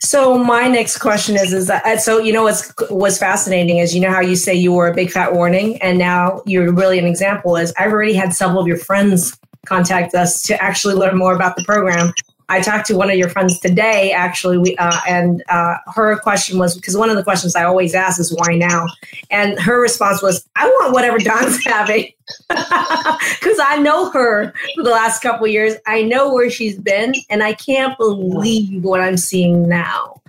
So 0.00 0.38
my 0.38 0.68
next 0.68 0.98
question 0.98 1.36
is 1.36 1.52
is 1.52 1.66
that 1.66 2.00
so 2.00 2.18
you 2.18 2.32
know 2.32 2.44
what's 2.44 2.72
what's 2.88 3.18
fascinating 3.18 3.78
is 3.78 3.94
you 3.94 4.00
know 4.00 4.10
how 4.10 4.20
you 4.20 4.36
say 4.36 4.54
you 4.54 4.72
were 4.72 4.86
a 4.86 4.94
big 4.94 5.10
fat 5.10 5.34
warning 5.34 5.80
and 5.82 5.98
now 5.98 6.42
you're 6.46 6.72
really 6.72 6.98
an 6.98 7.06
example 7.06 7.56
is 7.56 7.72
I've 7.76 7.92
already 7.92 8.14
had 8.14 8.32
several 8.32 8.60
of 8.60 8.66
your 8.68 8.76
friends 8.76 9.36
contact 9.68 10.14
us 10.14 10.42
to 10.42 10.62
actually 10.62 10.94
learn 10.94 11.16
more 11.16 11.34
about 11.34 11.56
the 11.56 11.64
program. 11.64 12.12
I 12.50 12.62
talked 12.62 12.86
to 12.86 12.96
one 12.96 13.10
of 13.10 13.16
your 13.16 13.28
friends 13.28 13.60
today, 13.60 14.10
actually, 14.10 14.56
we, 14.56 14.74
uh, 14.76 15.00
and 15.06 15.44
uh, 15.50 15.76
her 15.94 16.18
question 16.18 16.58
was 16.58 16.74
because 16.74 16.96
one 16.96 17.10
of 17.10 17.16
the 17.16 17.22
questions 17.22 17.54
I 17.54 17.64
always 17.64 17.94
ask 17.94 18.18
is 18.18 18.34
why 18.34 18.56
now, 18.56 18.86
and 19.30 19.60
her 19.60 19.78
response 19.80 20.22
was, 20.22 20.48
"I 20.56 20.66
want 20.66 20.94
whatever 20.94 21.18
Dawn's 21.18 21.62
having," 21.66 22.10
because 22.48 23.58
I 23.62 23.78
know 23.82 24.10
her 24.12 24.54
for 24.74 24.82
the 24.82 24.90
last 24.90 25.20
couple 25.20 25.46
years. 25.46 25.74
I 25.86 26.02
know 26.02 26.32
where 26.32 26.48
she's 26.48 26.78
been, 26.78 27.14
and 27.28 27.42
I 27.42 27.52
can't 27.52 27.98
believe 27.98 28.82
what 28.82 29.00
I'm 29.00 29.18
seeing 29.18 29.68
now. 29.68 30.22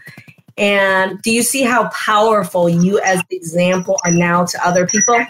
And 0.58 1.22
do 1.22 1.32
you 1.32 1.42
see 1.42 1.62
how 1.62 1.88
powerful 1.90 2.68
you, 2.68 3.00
as 3.00 3.24
the 3.30 3.38
example, 3.38 3.98
are 4.04 4.12
now 4.12 4.44
to 4.44 4.68
other 4.68 4.86
people? 4.86 5.26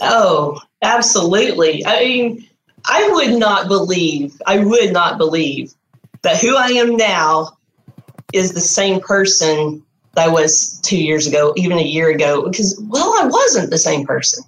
Oh, 0.00 0.58
absolutely. 0.82 1.84
I 1.84 2.00
mean 2.00 2.49
I 2.84 3.08
would 3.12 3.38
not 3.38 3.68
believe, 3.68 4.40
I 4.46 4.58
would 4.58 4.92
not 4.92 5.18
believe 5.18 5.72
that 6.22 6.40
who 6.40 6.56
I 6.56 6.68
am 6.68 6.96
now 6.96 7.56
is 8.32 8.52
the 8.52 8.60
same 8.60 9.00
person 9.00 9.82
that 10.14 10.28
I 10.28 10.32
was 10.32 10.80
two 10.82 11.02
years 11.02 11.26
ago, 11.26 11.52
even 11.56 11.78
a 11.78 11.82
year 11.82 12.10
ago, 12.10 12.48
because, 12.48 12.80
well, 12.88 13.14
I 13.20 13.26
wasn't 13.26 13.70
the 13.70 13.78
same 13.78 14.06
person. 14.06 14.44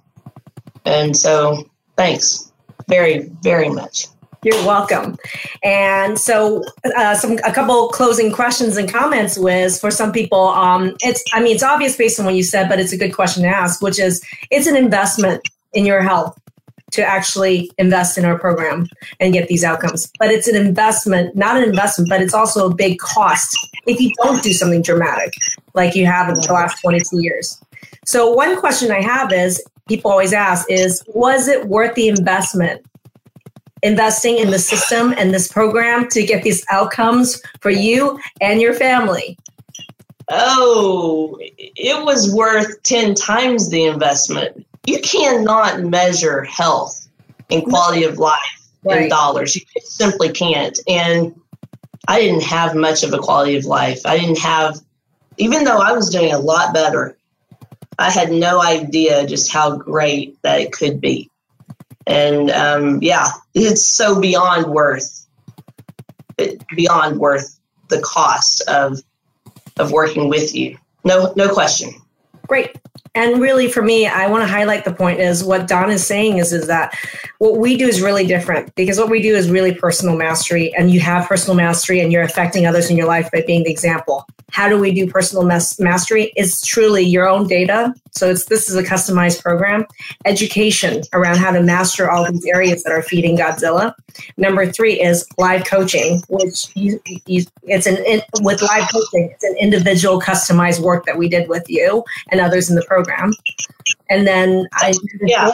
And 0.85 1.15
so, 1.15 1.69
thanks 1.95 2.51
very, 2.87 3.29
very 3.41 3.69
much. 3.69 4.07
You're 4.43 4.65
welcome. 4.65 5.17
And 5.63 6.19
so, 6.19 6.65
uh, 6.97 7.15
some 7.15 7.37
a 7.45 7.53
couple 7.53 7.87
closing 7.89 8.29
questions 8.31 8.75
and 8.75 8.91
comments 8.91 9.37
was 9.37 9.79
for 9.79 9.89
some 9.89 10.11
people. 10.11 10.49
Um, 10.49 10.97
it's 11.01 11.23
I 11.31 11.41
mean 11.41 11.55
it's 11.55 11.63
obvious 11.63 11.95
based 11.95 12.19
on 12.19 12.25
what 12.25 12.35
you 12.35 12.43
said, 12.43 12.67
but 12.67 12.77
it's 12.77 12.91
a 12.91 12.97
good 12.97 13.13
question 13.13 13.43
to 13.43 13.49
ask, 13.49 13.81
which 13.81 13.99
is 13.99 14.21
it's 14.51 14.67
an 14.67 14.75
investment 14.75 15.47
in 15.73 15.85
your 15.85 16.01
health 16.01 16.37
to 16.93 17.03
actually 17.03 17.71
invest 17.79 18.19
in 18.19 18.25
our 18.25 18.37
program 18.37 18.87
and 19.19 19.33
get 19.33 19.47
these 19.47 19.63
outcomes. 19.63 20.11
But 20.19 20.29
it's 20.29 20.47
an 20.47 20.55
investment, 20.55 21.35
not 21.35 21.57
an 21.57 21.63
investment, 21.63 22.07
but 22.07 22.21
it's 22.21 22.35
also 22.35 22.69
a 22.69 22.73
big 22.73 22.99
cost 22.99 23.57
if 23.87 23.99
you 23.99 24.13
don't 24.21 24.43
do 24.43 24.53
something 24.53 24.83
dramatic 24.83 25.33
like 25.73 25.95
you 25.95 26.05
have 26.05 26.29
in 26.29 26.35
the 26.35 26.53
last 26.53 26.79
22 26.81 27.21
years. 27.21 27.59
So 28.05 28.31
one 28.31 28.59
question 28.59 28.91
I 28.91 29.01
have 29.01 29.33
is 29.33 29.63
people 29.87 30.11
always 30.11 30.33
ask 30.33 30.69
is 30.69 31.03
was 31.07 31.47
it 31.47 31.67
worth 31.67 31.95
the 31.95 32.09
investment 32.09 32.85
investing 33.81 34.37
in 34.37 34.51
the 34.51 34.59
system 34.59 35.13
and 35.17 35.33
this 35.33 35.51
program 35.51 36.07
to 36.09 36.23
get 36.23 36.43
these 36.43 36.63
outcomes 36.71 37.41
for 37.59 37.71
you 37.71 38.19
and 38.39 38.61
your 38.61 38.73
family? 38.73 39.37
Oh, 40.29 41.37
it 41.41 42.05
was 42.05 42.33
worth 42.33 42.81
10 42.83 43.15
times 43.15 43.69
the 43.69 43.83
investment 43.83 44.65
you 44.85 44.99
cannot 44.99 45.81
measure 45.81 46.43
health 46.43 47.07
and 47.49 47.63
quality 47.63 48.03
of 48.03 48.17
life 48.17 48.69
right. 48.83 49.03
in 49.03 49.09
dollars. 49.09 49.55
You 49.55 49.63
simply 49.81 50.31
can't. 50.31 50.77
And 50.87 51.39
I 52.07 52.19
didn't 52.19 52.43
have 52.43 52.75
much 52.75 53.03
of 53.03 53.13
a 53.13 53.19
quality 53.19 53.55
of 53.55 53.65
life. 53.65 54.01
I 54.05 54.17
didn't 54.17 54.39
have, 54.39 54.77
even 55.37 55.63
though 55.63 55.77
I 55.77 55.93
was 55.93 56.09
doing 56.09 56.33
a 56.33 56.39
lot 56.39 56.73
better, 56.73 57.17
I 57.97 58.11
had 58.11 58.31
no 58.31 58.61
idea 58.61 59.25
just 59.25 59.51
how 59.51 59.77
great 59.77 60.41
that 60.41 60.59
it 60.59 60.71
could 60.71 60.99
be. 60.99 61.29
And 62.05 62.51
um, 62.51 63.01
yeah, 63.01 63.27
it's 63.53 63.85
so 63.85 64.19
beyond 64.19 64.65
worth, 64.65 65.25
beyond 66.75 67.19
worth 67.19 67.57
the 67.87 68.01
cost 68.01 68.67
of 68.67 68.99
of 69.77 69.91
working 69.91 70.29
with 70.29 70.53
you. 70.53 70.77
No, 71.03 71.33
no 71.35 71.51
question. 71.51 71.93
Great 72.47 72.77
and 73.15 73.41
really 73.41 73.69
for 73.69 73.81
me 73.81 74.07
i 74.07 74.27
want 74.27 74.43
to 74.43 74.47
highlight 74.47 74.85
the 74.85 74.93
point 74.93 75.19
is 75.19 75.43
what 75.43 75.67
Dawn 75.67 75.91
is 75.91 76.05
saying 76.05 76.37
is 76.37 76.53
is 76.53 76.67
that 76.67 76.95
what 77.43 77.57
we 77.57 77.75
do 77.75 77.85
is 77.85 78.01
really 78.01 78.25
different 78.25 78.73
because 78.75 78.97
what 78.97 79.09
we 79.09 79.21
do 79.21 79.35
is 79.35 79.51
really 79.51 79.73
personal 79.73 80.15
mastery 80.15 80.73
and 80.77 80.91
you 80.91 81.01
have 81.01 81.27
personal 81.27 81.57
mastery 81.57 81.99
and 81.99 82.09
you're 82.09 82.23
affecting 82.23 82.65
others 82.65 82.89
in 82.89 82.95
your 82.95 83.05
life 83.05 83.29
by 83.33 83.43
being 83.45 83.63
the 83.63 83.69
example. 83.69 84.25
How 84.49 84.69
do 84.69 84.79
we 84.79 84.93
do 84.93 85.07
personal 85.07 85.43
mas- 85.43 85.77
mastery? 85.77 86.31
Is 86.37 86.61
truly 86.61 87.01
your 87.01 87.27
own 87.27 87.47
data. 87.47 87.93
So 88.11 88.29
it's 88.29 88.45
this 88.45 88.69
is 88.69 88.77
a 88.77 88.83
customized 88.83 89.41
program. 89.41 89.85
Education 90.25 91.01
around 91.11 91.37
how 91.37 91.51
to 91.51 91.61
master 91.61 92.09
all 92.09 92.31
these 92.31 92.45
areas 92.45 92.83
that 92.83 92.93
are 92.93 93.01
feeding 93.01 93.35
godzilla. 93.35 93.93
Number 94.37 94.71
three 94.71 95.01
is 95.01 95.27
live 95.37 95.65
coaching 95.65 96.21
which 96.29 96.67
you, 96.75 97.01
you, 97.25 97.43
it's 97.63 97.87
an 97.87 97.97
in, 98.05 98.21
with 98.41 98.61
live 98.61 98.87
coaching 98.91 99.31
it's 99.33 99.43
an 99.43 99.55
individual 99.59 100.21
customized 100.21 100.79
work 100.79 101.05
that 101.07 101.17
we 101.17 101.27
did 101.27 101.49
with 101.49 101.67
you 101.67 102.03
and 102.29 102.39
others 102.39 102.69
in 102.69 102.75
the 102.75 102.85
program 102.85 103.02
and 104.09 104.27
then 104.27 104.67
i 104.73 104.93
yeah. 105.21 105.51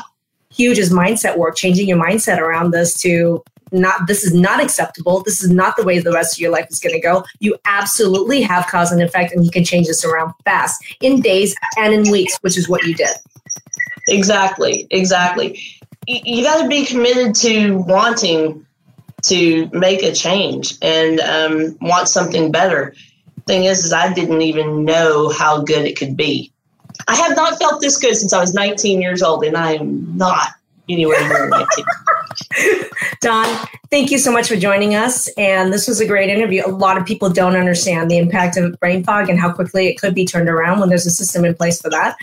huge 0.52 0.78
is 0.78 0.92
mindset 0.92 1.38
work 1.38 1.56
changing 1.56 1.88
your 1.88 1.98
mindset 1.98 2.40
around 2.40 2.72
this 2.72 3.00
to 3.00 3.44
not 3.72 4.08
this 4.08 4.24
is 4.24 4.34
not 4.34 4.62
acceptable. 4.62 5.22
This 5.24 5.44
is 5.44 5.50
not 5.50 5.78
the 5.78 5.84
way 5.84 6.00
the 6.00 6.12
rest 6.12 6.36
of 6.36 6.40
your 6.40 6.52
life 6.52 6.68
is 6.70 6.80
going 6.80 6.96
to 6.96 7.02
go. 7.02 7.24
You 7.40 7.56
absolutely 7.66 8.42
have 8.42 8.68
cause 8.68 8.92
and 8.92 9.02
effect 9.02 9.34
and 9.34 9.44
you 9.44 9.52
can 9.52 9.64
change 9.64 9.88
this 9.88 10.04
around 10.04 10.34
fast 10.46 10.84
in 11.02 11.22
days 11.22 11.56
and 11.78 11.94
in 11.94 12.12
weeks 12.12 12.38
which 12.42 12.58
is 12.58 12.68
what 12.70 12.84
you 12.84 12.96
did. 12.96 13.16
Exactly 14.08 14.88
exactly. 14.92 15.60
You, 16.08 16.20
you 16.26 16.44
got 16.44 16.62
to 16.62 16.68
be 16.68 16.86
committed 16.86 17.36
to 17.36 17.78
wanting 17.80 18.66
to 19.24 19.70
make 19.74 20.02
a 20.02 20.14
change 20.14 20.76
and 20.82 21.20
um, 21.20 21.78
want 21.82 22.08
something 22.08 22.52
better. 22.52 22.96
Thing 23.48 23.64
is 23.66 23.84
is 23.84 23.94
i 23.94 24.14
didn't 24.14 24.42
even 24.42 24.86
know 24.86 25.30
how 25.30 25.64
good 25.64 25.86
it 25.86 25.98
could 25.98 26.16
be 26.16 26.52
i 27.10 27.16
have 27.16 27.36
not 27.36 27.58
felt 27.60 27.82
this 27.82 27.98
good 27.98 28.16
since 28.16 28.32
i 28.32 28.40
was 28.40 28.54
19 28.54 29.02
years 29.02 29.22
old 29.22 29.44
and 29.44 29.58
i 29.58 29.74
am 29.74 30.18
not 30.18 30.50
anywhere 30.90 31.50
19 31.50 31.86
Dawn, 33.22 33.68
thank 33.92 34.12
you 34.12 34.18
so 34.18 34.32
much 34.32 34.48
for 34.48 34.56
joining 34.56 34.96
us. 34.96 35.28
And 35.38 35.74
this 35.74 35.88
was 35.88 36.00
a 36.00 36.08
great 36.08 36.30
interview. 36.30 36.64
A 36.66 36.70
lot 36.70 36.98
of 36.98 37.06
people 37.06 37.30
don't 37.30 37.56
understand 37.56 38.10
the 38.10 38.18
impact 38.18 38.58
of 38.58 38.80
brain 38.80 39.04
fog 39.04 39.30
and 39.30 39.40
how 39.40 39.52
quickly 39.52 39.88
it 39.88 40.00
could 40.00 40.16
be 40.16 40.26
turned 40.26 40.50
around 40.50 40.80
when 40.80 40.90
there's 40.90 41.06
a 41.06 41.12
system 41.12 41.46
in 41.46 41.54
place 41.54 41.82
for 41.82 41.90
that. 41.90 42.16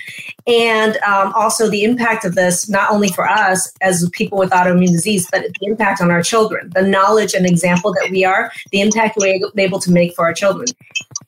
And 0.46 0.96
um, 0.98 1.32
also 1.34 1.68
the 1.68 1.84
impact 1.84 2.24
of 2.24 2.34
this, 2.34 2.68
not 2.68 2.90
only 2.90 3.08
for 3.08 3.28
us 3.28 3.72
as 3.80 4.08
people 4.12 4.38
with 4.38 4.50
autoimmune 4.50 4.92
disease, 4.92 5.28
but 5.30 5.42
the 5.42 5.66
impact 5.66 6.00
on 6.00 6.10
our 6.10 6.22
children, 6.22 6.70
the 6.74 6.82
knowledge 6.82 7.34
and 7.34 7.46
example 7.46 7.92
that 7.92 8.10
we 8.10 8.24
are, 8.24 8.50
the 8.72 8.80
impact 8.80 9.16
we're 9.16 9.40
able 9.58 9.80
to 9.80 9.90
make 9.90 10.14
for 10.14 10.24
our 10.24 10.34
children. 10.34 10.66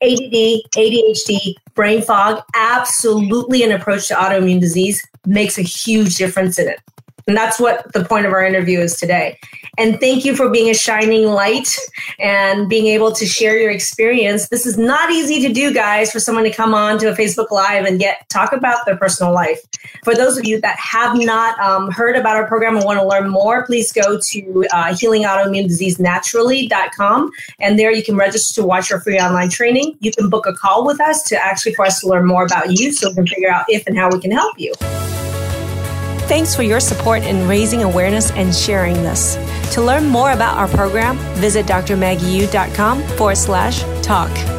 ADD, 0.01 0.62
ADHD, 0.77 1.55
brain 1.74 2.03
fog, 2.03 2.42
absolutely 2.55 3.62
an 3.62 3.72
approach 3.72 4.09
to 4.09 4.14
autoimmune 4.14 4.61
disease 4.61 5.07
makes 5.27 5.59
a 5.59 5.62
huge 5.62 6.16
difference 6.16 6.59
in 6.59 6.68
it. 6.68 6.81
And 7.29 7.37
that's 7.37 7.61
what 7.61 7.93
the 7.93 8.05
point 8.05 8.27
of 8.27 8.33
our 8.33 8.43
interview 8.43 8.81
is 8.81 8.97
today. 8.97 9.38
And 9.77 10.01
thank 10.01 10.25
you 10.25 10.35
for 10.35 10.49
being 10.49 10.71
a 10.71 10.75
shining 10.75 11.27
light 11.27 11.69
and 12.19 12.69
being 12.69 12.87
able 12.87 13.12
to 13.12 13.27
share 13.27 13.57
your 13.57 13.71
experience. 13.71 14.49
This 14.49 14.67
is 14.67 14.77
not 14.77 15.11
easy 15.11 15.41
to 15.47 15.53
do, 15.53 15.73
guys, 15.73 16.11
for 16.11 16.19
someone 16.21 16.45
to 16.45 16.51
come 16.51 16.73
on 16.75 16.99
to 16.99 17.12
a 17.12 17.14
Facebook 17.14 17.51
Live 17.51 17.85
and 17.85 18.01
get 18.01 18.27
talk 18.31 18.53
about 18.53 18.87
their 18.87 18.97
personal 18.97 19.33
life. 19.33 19.61
For 20.05 20.14
those 20.14 20.38
of 20.38 20.47
you 20.47 20.61
that 20.62 20.79
have 20.79 21.17
not 21.17 21.59
um, 21.61 21.91
heard 21.91 22.17
about 22.17 22.37
our 22.37 22.49
program 22.49 22.77
and 22.77 22.85
want 22.85 22.99
to 22.99 23.07
learn 23.07 23.29
more, 23.29 23.67
please 23.67 23.93
go 23.93 24.19
to 24.19 24.67
uh, 24.73 24.87
healingautoimmunediseasenaturally.com. 24.87 27.31
And 27.61 27.79
there 27.79 27.93
you 27.93 28.03
can 28.03 28.17
register 28.17 28.62
to 28.62 28.67
watch 28.67 28.91
our 28.91 29.01
free 29.01 29.19
online 29.19 29.51
training. 29.51 29.99
You 30.01 30.12
can 30.12 30.31
book 30.31 30.47
a 30.47 30.55
call 30.55 30.87
with 30.87 30.99
us 31.01 31.23
to 31.25 31.37
actually 31.37 31.75
for 31.75 31.85
us 31.85 32.01
to 32.01 32.09
learn 32.09 32.27
more 32.27 32.45
about 32.45 32.73
you 32.73 32.91
so 32.91 33.11
we 33.11 33.17
can 33.17 33.27
figure 33.27 33.51
out 33.51 33.67
if 33.69 33.87
and 33.87 33.99
how 33.99 34.09
we 34.11 34.19
can 34.19 34.31
help 34.31 34.59
you. 34.59 34.73
Thanks 36.29 36.55
for 36.55 36.62
your 36.62 36.79
support 36.79 37.23
in 37.23 37.49
raising 37.49 37.83
awareness 37.83 38.31
and 38.33 38.55
sharing 38.55 39.03
this. 39.03 39.37
To 39.75 39.81
learn 39.81 40.07
more 40.07 40.33
about 40.33 40.59
our 40.59 40.69
program, 40.69 41.17
visit 41.41 41.64
drmaggieyu.com 41.64 43.03
forward 43.17 43.37
slash 43.37 43.83
talk. 44.03 44.58